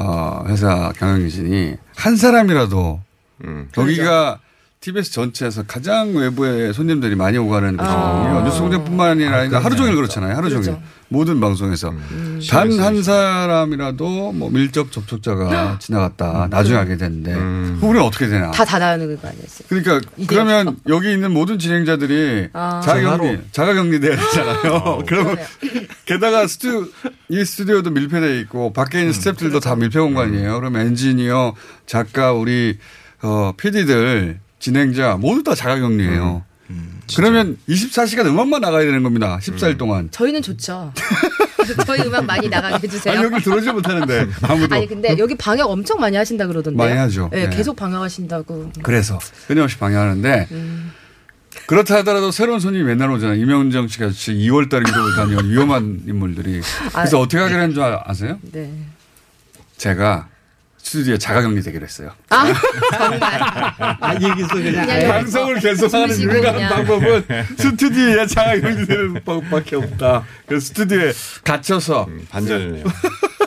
어, 0.00 0.44
회사 0.46 0.92
경영진이 0.96 1.76
한 1.96 2.16
사람이라도 2.16 3.00
여기가 3.76 4.38
TBS 4.80 5.10
전체에서 5.10 5.64
가장 5.64 6.14
외부의 6.14 6.72
손님들이 6.72 7.16
많이 7.16 7.36
오가는 7.36 7.76
곳이거든요. 7.76 8.38
아. 8.38 8.42
뉴스 8.44 8.60
공장뿐만이 8.60 9.26
아니라 9.26 9.58
하루 9.58 9.74
종일 9.74 9.96
그렇잖아요. 9.96 10.36
하루 10.36 10.48
종일. 10.50 10.66
그렇죠. 10.66 10.82
모든 11.08 11.40
방송에서. 11.40 11.92
단한 12.48 13.02
사람이라도 13.02 14.32
뭐 14.32 14.50
밀접 14.50 14.92
접촉자가 14.92 15.78
지나갔다. 15.80 16.46
나중에 16.50 16.78
알게 16.78 16.96
되는데. 16.96 17.34
우리는 17.84 18.02
어떻게 18.02 18.28
되나. 18.28 18.52
다 18.52 18.64
닫아놓는 18.64 19.20
거 19.20 19.26
아니었어요? 19.28 19.66
그러니까 19.68 20.00
그러면 20.28 20.76
여기 20.88 21.12
있는 21.12 21.32
모든 21.32 21.58
진행자들이 21.58 22.50
아. 22.52 22.80
자가격리 22.84 23.40
자가격리돼야 23.50 24.16
되잖아요. 24.16 25.02
그러면 25.08 25.38
게다가 26.04 26.46
스튜 26.46 26.92
이 27.28 27.44
스튜디오도 27.44 27.90
밀폐돼 27.90 28.38
있고 28.42 28.72
밖에 28.72 29.00
있는 29.00 29.12
스태프들도 29.12 29.58
다 29.58 29.74
밀폐 29.74 29.98
공간이에요. 29.98 30.54
그럼 30.60 30.76
엔지니어, 30.76 31.54
작가, 31.86 32.32
우리 32.32 32.78
어 33.22 33.52
PD들, 33.56 34.38
진행자 34.58 35.16
모두 35.16 35.42
다 35.42 35.54
자가격리예요. 35.54 36.44
그러면 37.16 37.56
24시간 37.68 38.26
음악만 38.26 38.60
나가야 38.60 38.84
되는 38.84 39.02
겁니다. 39.02 39.38
14일 39.40 39.78
동안. 39.78 40.08
저희는 40.10 40.42
좋죠. 40.42 40.92
저희 41.86 42.02
음악 42.02 42.24
많이 42.24 42.48
나가게 42.48 42.86
해주세요. 42.86 43.14
아니, 43.14 43.24
여기 43.24 43.42
들어오지 43.42 43.70
못하는데 43.72 44.26
아무도. 44.42 44.74
아니 44.74 44.86
근데 44.86 45.16
여기 45.18 45.34
방역 45.34 45.70
엄청 45.70 46.00
많이 46.00 46.16
하신다 46.16 46.46
그러던데. 46.46 46.76
많이 46.76 46.96
하죠. 46.96 47.28
네, 47.32 47.48
네. 47.48 47.56
계속 47.56 47.76
방역하신다고. 47.76 48.72
그래서 48.82 49.18
끊임없이 49.46 49.78
방해하는데 49.78 50.48
그렇다 51.66 51.96
하더라도 51.96 52.30
새로운 52.30 52.60
손님이 52.60 52.84
맨날 52.84 53.10
오잖아요. 53.10 53.40
이명정 53.40 53.88
씨 53.88 53.98
같이 53.98 54.32
2월 54.32 54.70
달에 54.70 54.84
유럽을 54.88 55.14
다녀온 55.16 55.50
위험한 55.50 56.02
인물들이. 56.06 56.60
그래서 56.94 57.18
아. 57.18 57.20
어떻게 57.20 57.38
하기로 57.38 57.60
한줄 57.60 57.82
아세요? 57.82 58.38
네. 58.52 58.72
제가 59.76 60.28
스튜디오에 60.88 61.18
자가격리 61.18 61.60
되기로 61.62 61.84
했어요. 61.84 62.12
아 62.30 62.50
정말. 62.96 63.40
아, 64.00 64.14
여기서 64.14 64.54
그냥 64.54 64.86
그냥 64.86 65.08
방송을 65.12 65.60
계속하는 65.60 66.18
유일한. 66.18 66.68
방법은 66.68 67.24
스튜디오에 67.58 68.26
자가격리 68.26 68.86
되는 68.86 69.12
방법밖에 69.14 69.76
없다. 69.76 70.24
그래서 70.46 70.66
스튜디오에 70.66 71.12
gat혀서 71.44 72.08
반전이네요. 72.30 72.84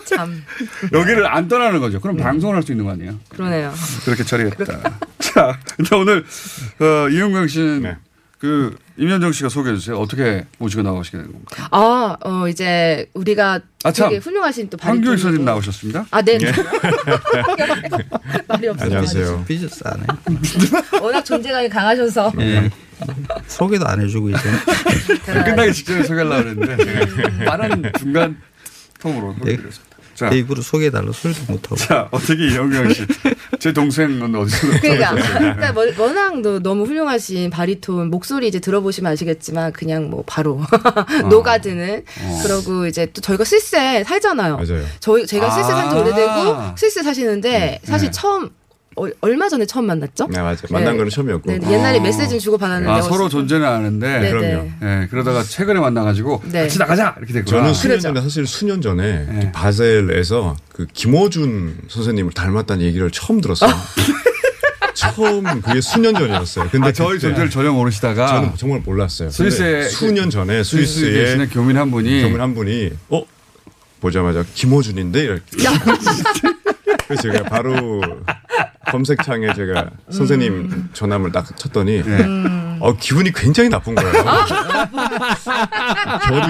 참 0.06 0.44
여기를 0.94 1.26
안 1.26 1.48
떠나는 1.48 1.80
거죠. 1.80 2.00
그럼 2.00 2.18
방송을 2.18 2.56
할 2.56 2.62
수 2.62 2.72
있는 2.74 2.86
거 2.86 2.92
아니에요? 2.92 3.18
그러네요. 3.30 3.74
그렇게 4.06 4.24
처리했다. 4.24 4.66
자, 5.18 5.58
근데 5.76 5.96
오늘 5.96 6.24
어, 6.80 7.10
이용경 7.10 7.48
씨는 7.48 7.82
네. 7.82 7.98
그 8.42 8.76
임현정 8.98 9.34
씨가 9.34 9.50
소개해 9.50 9.76
주세요. 9.76 10.00
어떻게 10.00 10.48
모시고 10.58 10.82
나오시게 10.82 11.16
된 11.20 11.32
건가? 11.32 11.68
아, 11.70 12.18
어, 12.24 12.48
이제 12.48 13.08
우리가 13.14 13.60
아, 13.84 13.92
참. 13.92 14.10
되게 14.10 14.20
훌륭하신 14.20 14.68
또 14.72 14.80
황교익. 14.82 15.20
선생님 15.20 15.46
나오셨습니다. 15.46 16.08
아, 16.10 16.24
네. 16.24 16.40
예. 16.42 16.52
말이 18.48 18.68
없어요. 18.68 18.86
안녕하세요. 18.88 19.46
삐졌싸네. 19.48 20.04
워낙 21.04 21.24
존재감이 21.24 21.70
강하셔서. 21.70 22.32
예. 22.40 22.72
소개도 23.46 23.86
안 23.88 24.02
해주고 24.02 24.32
이제. 24.32 24.40
끝나기 25.46 25.72
직전에 25.72 26.02
소개하려고 26.02 26.50
했는데 26.50 27.46
빠른 27.46 27.92
중간 28.00 28.42
통으로 29.00 29.36
소개드렸습니다. 29.38 29.91
자, 30.16 30.30
내 30.30 30.38
입으로 30.40 30.62
소개해달라 30.62 31.12
소리도 31.12 31.52
못하고. 31.52 31.76
자 31.76 32.08
어떻게 32.12 32.48
이영경 32.50 32.94
씨, 32.94 33.06
제 33.60 33.72
동생은 33.74 34.34
어디서 34.36 34.68
그러니까, 34.82 35.16
들었어요? 35.16 35.40
그러니까 35.56 35.74
뭐- 35.74 35.86
워낙 35.98 36.40
너- 36.42 36.60
너무 36.60 36.86
훌륭하신 36.86 37.50
바리톤 37.50 38.10
목소리 38.10 38.48
이제 38.48 38.60
들어보시면 38.60 39.12
아시겠지만 39.12 39.74
그냥 39.74 40.10
뭐 40.10 40.24
바로 40.28 40.62
녹아드는 41.30 42.04
그러고 42.44 42.86
이제 42.88 43.08
또 43.14 43.22
저희가 43.22 43.44
스위스에 43.44 44.04
살잖아요. 44.04 44.58
맞아요. 44.58 44.86
저희 45.00 45.26
제가 45.26 45.50
스위스 45.50 45.70
산지 45.70 45.96
아. 45.96 46.00
오래되고 46.00 46.76
스위스 46.78 47.04
사시는데 47.04 47.80
사실 47.84 48.08
네. 48.08 48.12
처음 48.12 48.50
어, 48.98 49.08
얼마 49.22 49.48
전에 49.48 49.66
처음 49.66 49.86
만났죠? 49.86 50.28
네, 50.28 50.40
맞아요. 50.40 50.58
만난 50.70 50.94
네. 50.94 50.98
거는 50.98 51.10
처음이었고. 51.10 51.50
네, 51.50 51.60
옛날에 51.72 52.00
메시지는 52.02 52.40
주고 52.40 52.58
받았는데 52.58 52.92
아, 52.92 53.02
서로 53.02 53.30
존재는 53.30 53.66
아는데 53.66 54.20
네, 54.20 54.32
그럼요. 54.32 54.64
네. 54.64 54.72
예, 55.04 55.08
그러다가 55.10 55.44
최근에 55.44 55.80
만나가지고 55.80 56.42
네. 56.52 56.64
같이 56.64 56.78
나가자 56.78 57.16
이렇게 57.18 57.34
됐구나. 57.34 57.60
저는 57.60 57.74
수년. 57.74 58.00
전에 58.02 58.22
사실 58.22 58.46
수년 58.46 58.82
전에 58.82 59.26
네. 59.30 59.52
바젤에서 59.54 60.58
그 60.74 60.88
김호준 60.92 61.84
선생님을 61.88 62.34
닮았다는 62.34 62.84
얘기를 62.86 63.10
처음 63.12 63.40
들었어요. 63.40 63.72
처음 64.94 65.62
그게 65.62 65.80
수년 65.80 66.14
전이었어요. 66.14 66.68
근데 66.70 66.90
아, 66.90 66.92
저희 66.92 67.18
존재를 67.18 67.50
전혀 67.50 67.72
모르시다가 67.72 68.28
저는 68.28 68.52
정말 68.58 68.82
몰랐어요. 68.82 69.30
스위스에 69.30 69.84
수년 69.88 70.30
전에 70.30 70.64
스위스에 70.64 70.86
스위스에 71.06 71.24
계시는 71.24 71.50
교민 71.50 71.78
한 71.78 71.90
분이 71.92 72.24
교민 72.24 72.42
한 72.42 72.54
분이 72.54 72.92
어 73.10 73.24
보자마자 74.02 74.44
김호준인데 74.54 75.22
이렇게. 75.22 75.42
그래서 77.08 77.22
제가 77.24 77.44
바로 77.50 78.02
검색창에 78.90 79.54
제가 79.54 79.90
선생님 80.10 80.90
전화를 80.94 81.32
딱 81.32 81.56
쳤더니 81.58 82.04
네. 82.04 82.26
어 82.80 82.96
기분이 82.98 83.32
굉장히 83.32 83.70
나쁜 83.70 83.94
거예요. 83.96 84.12
결이 86.24 86.48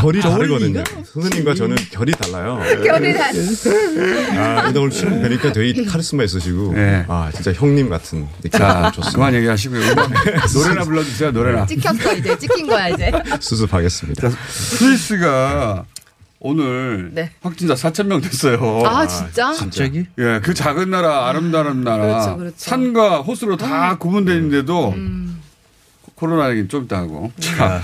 결이 0.00 0.20
다르거든요. 0.20 0.84
선생님과 1.04 1.54
저는 1.54 1.76
결이 1.90 2.12
달라요. 2.12 2.60
결이 2.84 3.14
다아 3.16 4.62
근데 4.64 4.78
오늘 4.78 4.90
처음 4.90 5.22
뵈니까 5.22 5.52
되게 5.52 5.84
카리스마 5.84 6.24
있으시고 6.24 6.72
네. 6.74 7.04
아 7.08 7.30
진짜 7.34 7.52
형님 7.52 7.88
같은 7.88 8.28
느낌 8.42 8.50
자, 8.60 8.90
좋습니다. 8.94 9.12
그만 9.16 9.34
얘기하시고요. 9.34 9.80
노래나 10.54 10.84
불러주세요. 10.84 11.30
노래나. 11.30 11.66
찍혔어 11.66 12.14
이제 12.14 12.36
찍힌 12.38 12.66
거야 12.66 12.88
이제. 12.88 13.10
수습하겠습니다. 13.40 14.30
스위스가 14.48 15.84
오늘 16.44 17.10
네. 17.14 17.30
확진자 17.40 17.74
4천 17.74 18.06
명 18.06 18.20
됐어요. 18.20 18.82
아 18.84 19.06
진짜? 19.06 19.52
갑자기? 19.52 20.06
예, 20.18 20.40
그 20.42 20.52
작은 20.54 20.90
나라, 20.90 21.28
아름다운 21.28 21.84
나라, 21.84 22.02
그렇죠, 22.04 22.36
그렇죠. 22.36 22.54
산과 22.58 23.20
호수로 23.20 23.56
다 23.56 23.96
구분되어 23.96 24.34
있는데도 24.34 24.90
음. 24.90 25.40
코로나 26.16 26.50
얘기는 26.50 26.68
좀 26.68 26.84
이따 26.84 26.98
하고. 26.98 27.30
자, 27.38 27.80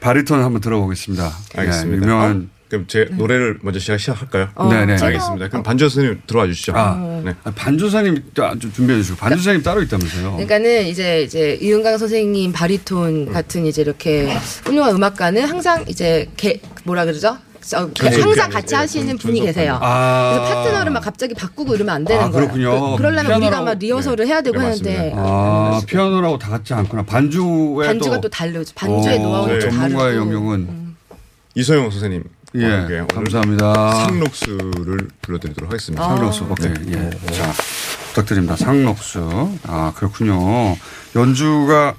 바리톤 0.00 0.40
한번 0.42 0.60
들어보겠습니다. 0.60 1.32
알겠습니다. 1.56 1.92
예, 1.92 2.00
유명한. 2.00 2.50
그럼 2.68 2.84
제 2.86 3.08
노래를 3.10 3.58
먼저 3.62 3.80
시작, 3.80 3.98
시작할까요? 3.98 4.50
어, 4.54 4.68
네네. 4.72 4.94
제가- 4.94 5.02
알겠습니다. 5.06 5.48
그럼 5.48 5.64
반주 5.64 5.88
선생님 5.88 6.22
들어와 6.28 6.46
주시죠. 6.46 6.72
아, 6.76 7.20
네. 7.24 7.34
아, 7.42 7.50
반주사님 7.50 8.22
좀 8.60 8.72
준비해 8.72 8.96
주시고. 9.00 9.16
반주사님 9.18 9.62
따로 9.64 9.82
있다면서요. 9.82 10.30
그러니까는 10.34 10.86
이제 10.86 11.22
이제 11.24 11.58
이은강 11.60 11.98
선생님 11.98 12.52
바리톤 12.52 13.32
같은 13.32 13.66
이제 13.66 13.82
이렇게 13.82 14.32
훌륭한 14.64 14.94
음악가는 14.94 15.44
항상 15.44 15.84
이제 15.88 16.30
개, 16.36 16.60
뭐라 16.84 17.04
그러죠? 17.06 17.38
어, 17.74 17.90
전속 17.94 18.22
항상 18.22 18.50
같이 18.50 18.74
예, 18.74 18.78
하시는 18.78 19.16
분이 19.18 19.40
계세요. 19.40 19.78
아. 19.80 20.34
그래서 20.38 20.54
파트너를 20.54 20.92
막 20.92 21.00
갑자기 21.00 21.34
바꾸고 21.34 21.74
이러면 21.74 21.94
안 21.94 22.04
되는 22.04 22.22
아, 22.24 22.30
거예요. 22.30 22.46
그렇군요. 22.48 22.96
그, 22.96 23.02
러려면 23.02 23.36
우리가 23.42 23.60
피아노라고- 23.60 23.64
막 23.64 23.78
리허설을 23.78 24.26
해야 24.26 24.40
되고 24.42 24.58
네, 24.58 24.64
하는데 24.64 24.94
맞습니다. 24.96 25.16
아, 25.22 25.80
피아노라고 25.86 26.38
다 26.38 26.50
같지 26.50 26.74
않구나. 26.74 27.02
반주에 27.04 27.86
반주가 27.86 28.20
또 28.20 28.28
다르죠. 28.28 28.72
반주의 28.74 29.18
어, 29.18 29.22
노하우가 29.22 29.52
또 29.54 29.60
전문가의 29.60 30.14
다르고. 30.14 30.16
영역은 30.34 30.94
이소영 31.54 31.90
선생님. 31.90 32.24
예, 32.56 33.04
감사합니다. 33.14 33.94
상록수를 34.06 35.08
불러드리도록 35.22 35.70
하겠습니다. 35.70 36.02
상록수. 36.04 36.44
오케이. 36.50 36.72
예. 36.88 37.10
자, 37.32 37.52
부탁드립니다. 38.08 38.56
상록수. 38.56 39.50
아, 39.68 39.92
그렇군요. 39.94 40.76
연주가 41.14 41.94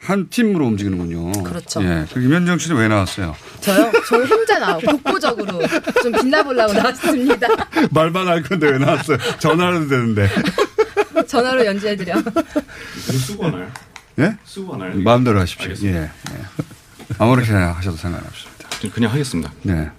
한 0.00 0.28
팀으로 0.30 0.66
움직이는군요. 0.66 1.42
그렇죠. 1.44 1.82
예. 1.84 2.06
그 2.12 2.22
임현정 2.22 2.58
씨는 2.58 2.76
왜 2.76 2.88
나왔어요? 2.88 3.36
저요? 3.60 3.92
저 4.08 4.16
혼자 4.16 4.58
나와 4.58 4.78
독보적으로 4.78 5.60
좀 6.02 6.12
빛나보려고 6.12 6.72
나왔습니다. 6.72 7.48
말만 7.92 8.26
할 8.26 8.42
건데 8.42 8.70
왜 8.70 8.78
나왔어요? 8.78 9.18
전화해도 9.38 9.88
되는데. 9.88 10.28
전화로 11.28 11.66
연주해드려. 11.66 12.14
쓰고 13.26 13.44
하나요? 13.44 13.70
예? 14.20 14.36
쓰고 14.44 14.72
하나요? 14.74 14.96
마음대로 15.00 15.38
하십시오. 15.40 15.64
알겠습니다. 15.64 16.00
예. 16.00 16.04
예. 16.04 16.44
아무렇게나 17.18 17.72
하셔도 17.72 17.96
상관없습니다. 17.98 18.68
그냥 18.94 19.12
하겠습니다. 19.12 19.52
네. 19.62 19.90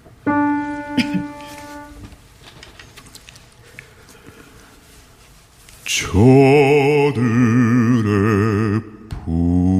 저들의 7.12 8.80
푸 9.08 9.71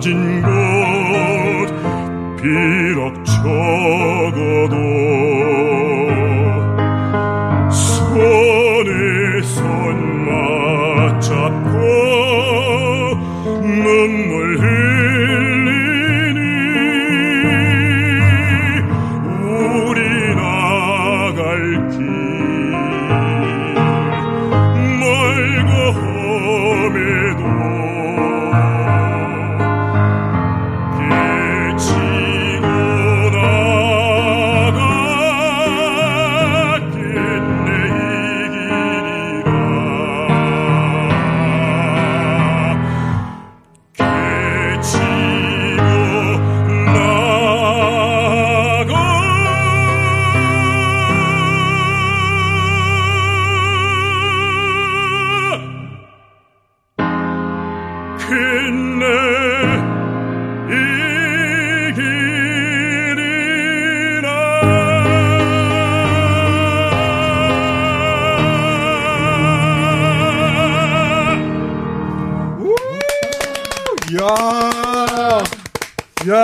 가진 0.00 0.40
것 0.40 0.48
비록 2.40 3.22
적 3.22 3.99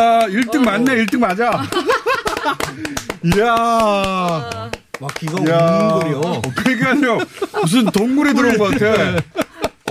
야, 0.07 0.21
1등 0.29 0.65
맞네, 0.65 1.05
1등 1.05 1.19
맞아. 1.19 1.63
이야. 3.25 4.71
막 5.01 5.15
기가 5.19 5.33
이야. 5.47 5.59
웅웅거려. 5.59 6.43
그러니까요. 6.55 7.19
무슨 7.61 7.85
동굴에 7.87 8.33
들어온 8.33 8.57
것 8.57 8.71
같아. 8.71 9.23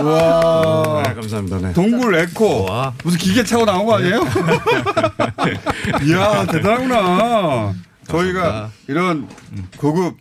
와. 0.02 1.02
아, 1.06 1.14
감사합니다. 1.14 1.58
네. 1.58 1.72
동굴 1.74 2.14
에코. 2.16 2.66
무슨 3.04 3.18
기계 3.18 3.44
차고 3.44 3.64
나온 3.66 3.84
거 3.86 3.96
아니에요? 3.96 4.24
이야, 6.04 6.46
대단하구나. 6.46 7.74
저희가 8.08 8.70
이런 8.88 9.28
고급 9.76 10.16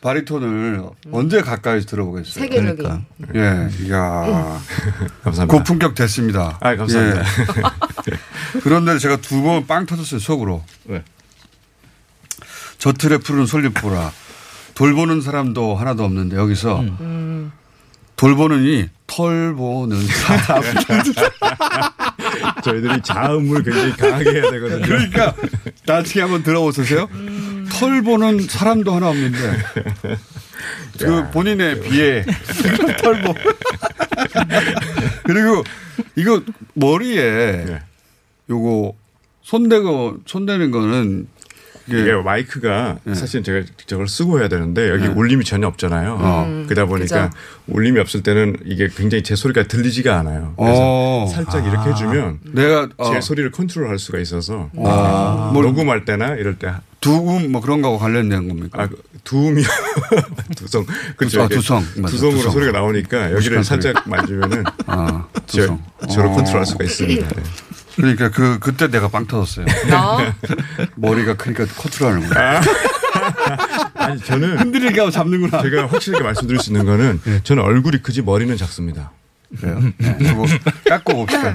바리톤을 0.00 0.82
언제 1.10 1.42
가까이서 1.42 1.86
들어보겠어요? 1.86 2.44
세계적인. 2.44 2.76
그러니까. 2.76 3.04
예, 3.34 3.68
이야. 3.84 4.60
감사합니다. 5.24 5.46
고품격 5.46 5.94
됐습니다. 5.96 6.56
아, 6.60 6.76
감사합니다. 6.76 7.20
예. 7.20 8.18
그런데 8.62 8.98
제가 8.98 9.16
두 9.16 9.42
번 9.42 9.66
빵 9.66 9.86
터졌어요, 9.86 10.20
속으로. 10.20 10.62
왜? 10.86 11.02
저 12.78 12.92
틀에 12.92 13.18
푸른 13.18 13.46
솔잎보라. 13.46 14.12
돌보는 14.74 15.20
사람도 15.20 15.74
하나도 15.74 16.04
없는데 16.04 16.36
여기서 16.36 16.78
음. 16.80 17.50
돌보는이 18.14 18.88
털 19.08 19.52
보는 19.54 20.00
사람. 20.06 20.62
저희들이 22.62 23.02
자음을 23.02 23.64
굉장히 23.64 23.92
강하게 23.96 24.30
해야 24.30 24.50
되거든요. 24.52 24.82
그러니까 24.86 25.34
나중에 25.86 26.22
한번 26.22 26.44
들어보세요. 26.44 27.08
털 27.72 28.02
보는 28.02 28.40
사람도 28.40 28.94
하나 28.94 29.08
없는데 29.08 29.38
그 30.98 31.30
본인의 31.30 31.80
비에 31.80 32.24
털 33.00 33.22
보 33.22 33.34
그리고 35.24 35.64
이거 36.16 36.42
머리에 36.74 37.80
요거 38.50 38.94
손대고 39.42 40.18
손대는 40.26 40.70
거는 40.70 41.28
이게 41.88 42.12
마이크가 42.12 42.98
사실 43.14 43.42
제가 43.42 43.64
저걸 43.86 44.08
쓰고 44.08 44.40
해야 44.40 44.48
되는데 44.48 44.90
여기 44.90 45.04
네. 45.04 45.08
울림이 45.08 45.44
전혀 45.44 45.66
없잖아요. 45.68 46.18
어. 46.20 46.44
음, 46.46 46.66
그러다 46.68 46.86
보니까 46.86 47.30
그죠. 47.30 47.38
울림이 47.68 47.98
없을 47.98 48.22
때는 48.22 48.58
이게 48.66 48.88
굉장히 48.94 49.22
제 49.22 49.34
소리가 49.34 49.62
들리지가 49.64 50.18
않아요. 50.18 50.54
그래서 50.58 50.74
어. 50.76 51.26
살짝 51.32 51.66
이렇게 51.66 51.90
해주면 51.90 52.40
내가 52.52 52.88
어. 52.98 53.10
제 53.10 53.20
소리를 53.22 53.50
컨트롤할 53.52 53.98
수가 53.98 54.18
있어서 54.18 54.68
아. 54.84 55.50
뭐 55.54 55.62
녹음할 55.62 56.04
때나 56.04 56.34
이럴 56.34 56.58
때 56.58 56.70
두음 57.00 57.52
뭐 57.52 57.60
그런 57.60 57.80
거하고 57.82 57.98
관련된 57.98 58.48
겁니까? 58.48 58.82
아, 58.82 58.88
두음이요. 59.24 59.66
두성. 60.56 60.86
그렇죠. 61.16 61.42
아, 61.42 61.48
두성. 61.48 61.84
맞아, 61.98 62.10
두성으로 62.12 62.36
두성. 62.38 62.52
소리가 62.52 62.72
나오니까 62.72 63.32
여기를. 63.32 63.62
살짝 63.64 64.08
만지면은 64.08 64.64
아, 64.86 65.26
저, 65.46 65.60
두성. 65.62 65.82
저를 66.10 66.30
어. 66.30 66.32
컨트롤할 66.34 66.66
수가 66.66 66.84
있습니다. 66.84 67.28
네. 67.28 67.42
그러니까 67.96 68.30
그 68.30 68.58
그때 68.60 68.88
내가 68.88 69.08
빵 69.08 69.26
터졌어요. 69.26 69.66
아. 69.92 70.32
머리가 70.96 71.36
크니까 71.36 71.66
컨트롤하는 71.66 72.28
거야. 72.28 72.60
아니 73.94 74.20
저는 74.20 74.58
흔들리게 74.58 75.10
잡는구나. 75.10 75.62
제가 75.62 75.86
확실하게 75.88 76.24
말씀드릴 76.24 76.60
수 76.60 76.70
있는 76.70 76.84
거는 76.86 77.20
저는 77.44 77.62
얼굴이 77.62 78.02
크지 78.02 78.22
머리는 78.22 78.56
작습니다. 78.56 79.10
그래요? 79.60 79.80
네. 79.98 80.16
깎고 80.88 81.14
봅시다. 81.14 81.54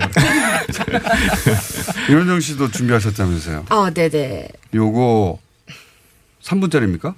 이현정 2.10 2.40
씨도 2.40 2.72
준비하셨다면서요. 2.72 3.66
아, 3.70 3.92
네네. 3.94 4.48
요거 4.74 5.40
3분짜리입니까? 6.42 7.16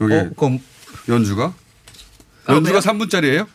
여기 0.00 0.14
어, 0.14 0.30
그럼 0.36 0.60
연주가? 1.08 1.52
아, 2.46 2.54
연주가 2.54 2.78
왜요? 2.78 2.80
3분짜리예요? 2.80 3.46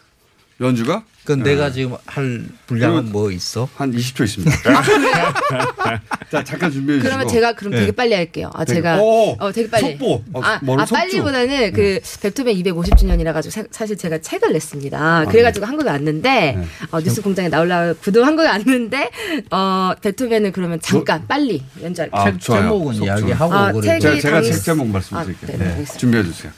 연주가? 0.60 1.04
그 1.26 1.32
내가 1.34 1.72
지금 1.72 1.96
할 2.06 2.46
분량은 2.68 3.12
뭐 3.14 3.32
있어? 3.32 3.70
한 3.76 3.94
20초 3.94 4.26
있습니다. 4.26 4.52
자, 6.30 6.44
잠깐 6.44 6.70
준비해 6.72 7.00
주시고. 7.00 7.04
그러면 7.10 7.28
제가 7.28 7.54
그럼 7.54 7.72
되게 7.74 7.86
네. 7.88 7.92
빨리 7.92 8.14
할게요. 8.14 8.50
아 8.54 8.66
되게- 8.66 8.82
제가 8.82 8.98
오! 9.02 9.36
어 9.40 9.52
되게 9.52 9.70
빨리. 9.70 9.92
속보. 9.92 10.24
어, 10.34 10.42
아, 10.42 10.60
아 10.62 10.86
속주? 10.86 10.94
빨리보다는 10.94 11.72
그 11.74 12.00
베토벤 12.22 12.56
250주년이라 12.56 13.32
가지고 13.34 13.66
사, 13.72 13.86
실 13.86 13.98
제가 13.98 14.20
책을 14.20 14.52
냈습니다. 14.52 15.26
그래가지고 15.26 15.66
한국에 15.66 15.90
왔는데 15.90 16.58
어, 16.92 17.00
뉴스 17.00 17.22
공장에 17.22 17.48
나올라 17.50 17.94
구도 17.94 18.26
한국에 18.26 18.48
왔는데 18.50 19.10
어 19.52 19.94
베토벤을 20.02 20.52
그러면 20.52 20.80
잠깐 20.82 21.26
빨리 21.28 21.64
연주할게요. 21.82 22.20
아, 22.22 22.38
좋아요. 22.38 22.62
제목은 22.64 22.94
속 22.96 23.06
이야기하고 23.06 23.54
아, 23.54 23.72
그래. 23.72 24.00
제가, 24.00 24.20
제가 24.20 24.42
당- 24.42 24.44
책 24.52 24.62
제목 24.64 24.88
아, 24.90 24.92
말씀드릴게요. 24.94 25.58
네, 25.58 25.76
네. 25.78 25.86
준비해 25.98 26.22
주세요. 26.24 26.52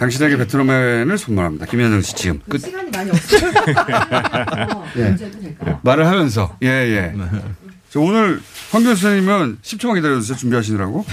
당신에게 0.00 0.38
베트남엔을 0.38 1.18
선물합니다. 1.18 1.66
김현정 1.66 2.00
씨 2.00 2.14
지금 2.14 2.40
끝. 2.48 2.58
시간이 2.58 2.90
많이 2.90 3.10
없어요. 3.10 3.52
예. 4.96 5.00
연주해도 5.02 5.40
될까요? 5.42 5.80
말을 5.82 6.06
하면서 6.06 6.56
예 6.62 6.68
예. 6.68 7.14
저 7.90 8.00
오늘 8.00 8.40
황 8.70 8.82
교수님은 8.82 9.58
10초만 9.60 9.96
기다려주세요. 9.96 10.38
준비하시느라고. 10.38 11.04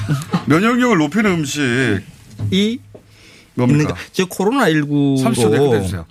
면역력을 0.45 0.97
높이는 0.99 1.31
음식 1.31 1.61
이 2.49 2.79
뭡니까? 3.55 3.93
저 4.13 4.25
코로나 4.25 4.67
19로 4.69 5.21
30초 5.21 5.49
내고 5.49 5.81
주세요. 5.81 6.05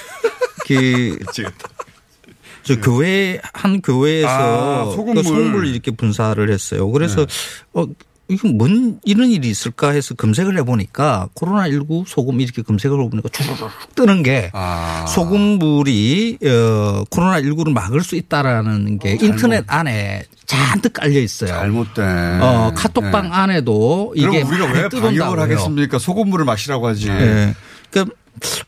그, 0.66 1.18
저 2.62 2.80
교회 2.80 3.38
한 3.52 3.82
교회에서 3.82 4.88
아, 4.88 4.90
소금물. 4.94 5.22
그 5.22 5.28
소금물을 5.28 5.66
이렇게 5.68 5.90
분사를 5.90 6.50
했어요. 6.50 6.90
그래서 6.90 7.26
어 7.74 7.86
이거 8.28 8.48
뭔 8.48 8.98
이런 9.04 9.28
일이 9.30 9.48
있을까 9.50 9.90
해서 9.90 10.14
검색을 10.14 10.56
해보니까 10.58 11.28
코로나 11.34 11.68
19 11.68 12.04
소금 12.06 12.40
이렇게 12.40 12.62
검색을 12.62 13.02
해보니까 13.04 13.28
쭉 13.30 13.44
뜨는 13.94 14.22
게 14.22 14.50
아. 14.54 15.04
소금물이 15.06 16.38
어 16.42 17.04
코로나 17.10 17.40
19를 17.40 17.72
막을 17.72 18.02
수 18.02 18.16
있다라는 18.16 18.98
게 18.98 19.18
인터넷 19.20 19.64
안에 19.66 20.24
잔뜩 20.46 20.94
깔려 20.94 21.20
있어요. 21.20 21.50
잘못된. 21.50 22.42
어 22.42 22.72
카톡방 22.74 23.32
안에도 23.32 24.12
이게 24.16 24.42
그럼 24.42 24.48
우리가 24.50 24.66
왜. 24.72 24.88
방역을 24.88 25.38
하겠습니까? 25.38 25.98
소금물을 25.98 26.44
마시라고 26.44 26.86
하지. 26.86 27.08
예. 27.08 27.54
그, 27.90 28.04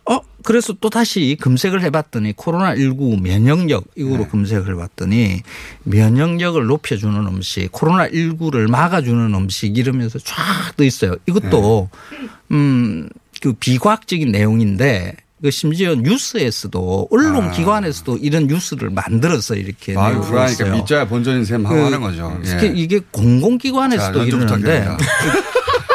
어, 0.05 0.21
그래서 0.45 0.73
또 0.81 0.91
다시 0.91 1.37
검색을 1.41 1.83
해봤더니 1.83 2.35
코로나 2.35 2.77
19 2.77 3.17
면역력 3.17 3.85
이거로 3.97 4.25
네. 4.25 4.29
검색을 4.29 4.75
해봤더니 4.75 5.43
면역력을 5.85 6.65
높여주는 6.65 7.17
음식, 7.27 7.71
코로나 7.73 8.09
19를 8.09 8.71
막아주는 8.71 9.35
음식 9.35 9.77
이러면서 9.77 10.19
쫙떠 10.21 10.85
있어요. 10.85 11.17
이것도, 11.27 11.89
네. 12.11 12.29
음, 12.53 13.09
그 13.43 13.53
비과학적인 13.55 14.31
내용인데 14.31 15.17
그 15.43 15.51
심지어 15.51 15.95
뉴스에서도 15.95 17.09
언론 17.11 17.51
기관에서도 17.53 18.19
이런 18.19 18.47
뉴스를 18.47 18.91
만들어서 18.91 19.55
이렇게 19.55 19.93
내고 19.93 20.21
불안하니까 20.23 20.47
있어요. 20.47 20.75
믿자야 20.75 21.07
본전인 21.09 21.45
셈 21.45 21.67
하고 21.67 21.75
그 21.75 21.83
하는 21.83 22.01
거죠. 22.01 22.41
예. 22.47 22.73
이게 22.75 23.01
공공기관에서도 23.11 24.19
자, 24.19 24.25
이러는데. 24.25 24.89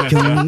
경, 0.09 0.45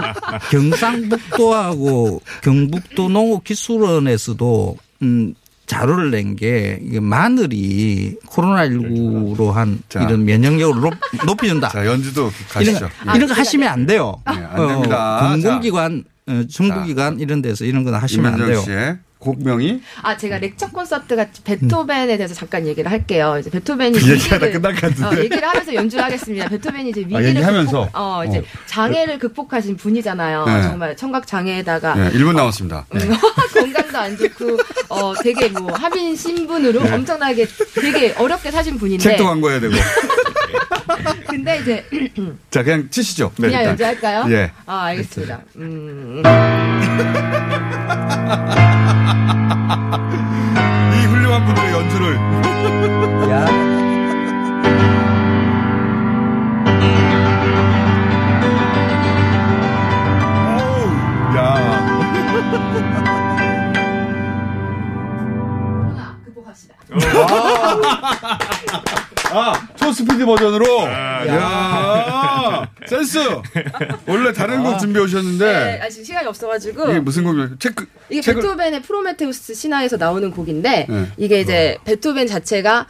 경상북도하고 0.51 2.21
경북도 2.43 3.09
농업기술원에서도 3.09 4.77
음, 5.01 5.33
자료를 5.65 6.11
낸 6.11 6.35
게 6.35 6.79
마늘이 6.99 8.17
코로나19로 8.27 9.51
한 9.51 9.79
이런 9.95 10.25
면역력을 10.25 10.81
높, 10.81 10.93
높여준다. 11.25 11.69
자, 11.69 11.85
연주도 11.85 12.31
이런, 12.61 12.73
가시죠. 12.75 12.89
거- 13.05 13.15
이런 13.15 13.27
거 13.27 13.33
하시면 13.33 13.69
안 13.69 13.85
돼요. 13.85 14.21
네, 14.25 14.33
안 14.43 14.67
됩니다. 14.67 15.17
어, 15.25 15.29
공공기관, 15.31 16.03
어, 16.27 16.43
정부기관 16.49 17.19
이런 17.19 17.41
데서 17.41 17.65
이런 17.65 17.83
거는 17.83 17.97
하시면 17.99 18.33
안 18.33 18.45
돼요. 18.45 18.61
씨의 18.61 18.97
곡명이 19.23 19.81
아 20.01 20.17
제가 20.17 20.37
렉처 20.37 20.69
콘서트가 20.71 21.27
베토벤에 21.43 22.17
대해서 22.17 22.33
잠깐 22.33 22.67
얘기를 22.67 22.91
할게요. 22.91 23.37
이제 23.39 23.49
베토벤이 23.49 23.97
그 23.97 24.11
얘기하다 24.11 24.51
끝날 24.51 24.73
것 24.75 24.81
같은데. 24.81 25.05
어, 25.05 25.23
얘기를 25.23 25.47
하면서 25.47 25.73
연주를 25.73 26.03
하겠습니다. 26.05 26.49
베토벤이 26.49 26.89
이제 26.89 27.01
위기를 27.01 27.23
아, 27.23 27.27
얘기하면서? 27.29 27.85
극복, 27.85 27.99
어 27.99 28.25
이제 28.25 28.39
어. 28.39 28.43
장애를 28.67 29.19
극복하신 29.19 29.77
분이잖아요. 29.77 30.45
네. 30.45 30.61
정말 30.63 30.95
청각 30.97 31.25
장애에다가 31.27 31.95
네, 31.95 32.11
1분 32.11 32.35
남았습니다. 32.35 32.85
음, 32.93 32.99
건강도 33.53 33.97
안 33.97 34.17
좋고 34.17 34.57
어 34.89 35.13
되게 35.23 35.47
뭐 35.49 35.71
하민 35.73 36.15
신분으로 36.15 36.83
네. 36.83 36.91
엄청나게 36.91 37.47
되게 37.75 38.13
어렵게 38.13 38.51
사신 38.51 38.77
분인데 38.77 39.01
책도 39.03 39.23
광고해야 39.23 39.59
되고. 39.61 39.73
근데 41.27 41.59
이제 41.59 41.85
자, 42.51 42.61
그냥 42.63 42.87
치시죠. 42.89 43.31
네, 43.37 43.47
그냥. 43.47 43.63
연주할까요? 43.65 44.25
예. 44.29 44.51
아 44.65 44.83
알겠습니다. 44.85 45.41
음. 45.55 46.21
이 49.73 51.05
훌륭한 51.07 51.45
분들의 51.45 51.71
연주를. 51.73 52.15
야. 53.29 53.73
아, 69.31 69.53
초스피드 69.75 70.25
버전으로. 70.25 70.83
야. 70.83 72.12
센스. 72.87 73.19
원래 74.07 74.33
다른 74.33 74.63
곡 74.63 74.79
준비해 74.79 75.03
오셨는데. 75.03 75.45
네, 75.45 75.79
아, 75.81 75.89
지금 75.89 76.03
시간이 76.05 76.27
없어가지고 76.27 76.89
이게 76.89 76.99
무슨 76.99 77.23
곡이에요? 77.23 77.57
체크. 77.59 77.85
이게 78.09 78.21
책을- 78.21 78.35
베토벤의 78.41 78.81
프로메테우스 78.81 79.53
신화에서 79.53 79.97
나오는 79.97 80.29
곡인데 80.31 80.87
네. 80.89 81.07
이게 81.17 81.39
이제 81.41 81.77
베토벤 81.85 82.27
자체가 82.27 82.87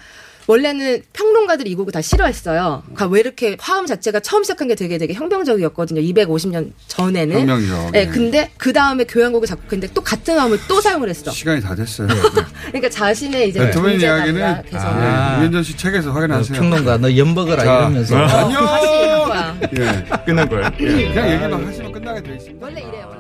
원래는 0.48 1.02
평론가들이 1.14 1.70
이 1.72 1.76
곡을 1.76 1.92
다 1.92 2.02
싫어했어요. 2.02 2.84
그러니까 2.86 3.08
왜 3.08 3.20
이렇게 3.20 3.56
화음 3.60 3.86
자체가 3.86 4.20
처음 4.20 4.44
시작한 4.44 4.68
게 4.68 4.76
되게 4.76 4.98
되게 4.98 5.14
혁명적이었거든요. 5.14 6.02
250년 6.02 6.72
전에는. 6.88 7.40
혁명적, 7.40 7.92
네, 7.92 8.02
예. 8.02 8.06
근데 8.08 8.52
그 8.58 8.74
다음에 8.74 9.04
교향곡을 9.06 9.48
작곡했는데 9.48 9.94
또 9.94 10.02
같은 10.02 10.38
화음을 10.38 10.60
또 10.68 10.82
사용을 10.82 11.10
했어. 11.10 11.32
시간이 11.32 11.62
다 11.62 11.76
됐어요. 11.76 12.08
그러니까 12.68 12.90
자신의 12.90 13.50
이제 13.50 13.60
베토벤 13.60 13.92
존재감과 13.94 14.26
이야기는 14.26 14.64
개성을 14.70 15.02
네, 15.02 15.40
이현전 15.42 15.64
씨 15.64 15.78
책에서 15.78 16.12
확인하세요. 16.12 16.60
평론가 16.60 16.98
너 16.98 17.10
자, 17.64 17.64
이러면서 17.80 18.16
어, 18.16 18.20
안녕. 18.20 18.66
거야. 19.26 19.60
예. 19.78 20.06
끝난 20.26 20.50
거예요? 20.50 20.66
예, 20.80 21.14
그냥 21.14 21.32
얘기만 21.32 21.68
하시면 21.68 21.92
끝나게 21.92 22.22
돼 22.24 22.36
있습니다. 22.36 22.66
원래 22.66 22.82
이래요. 22.82 23.13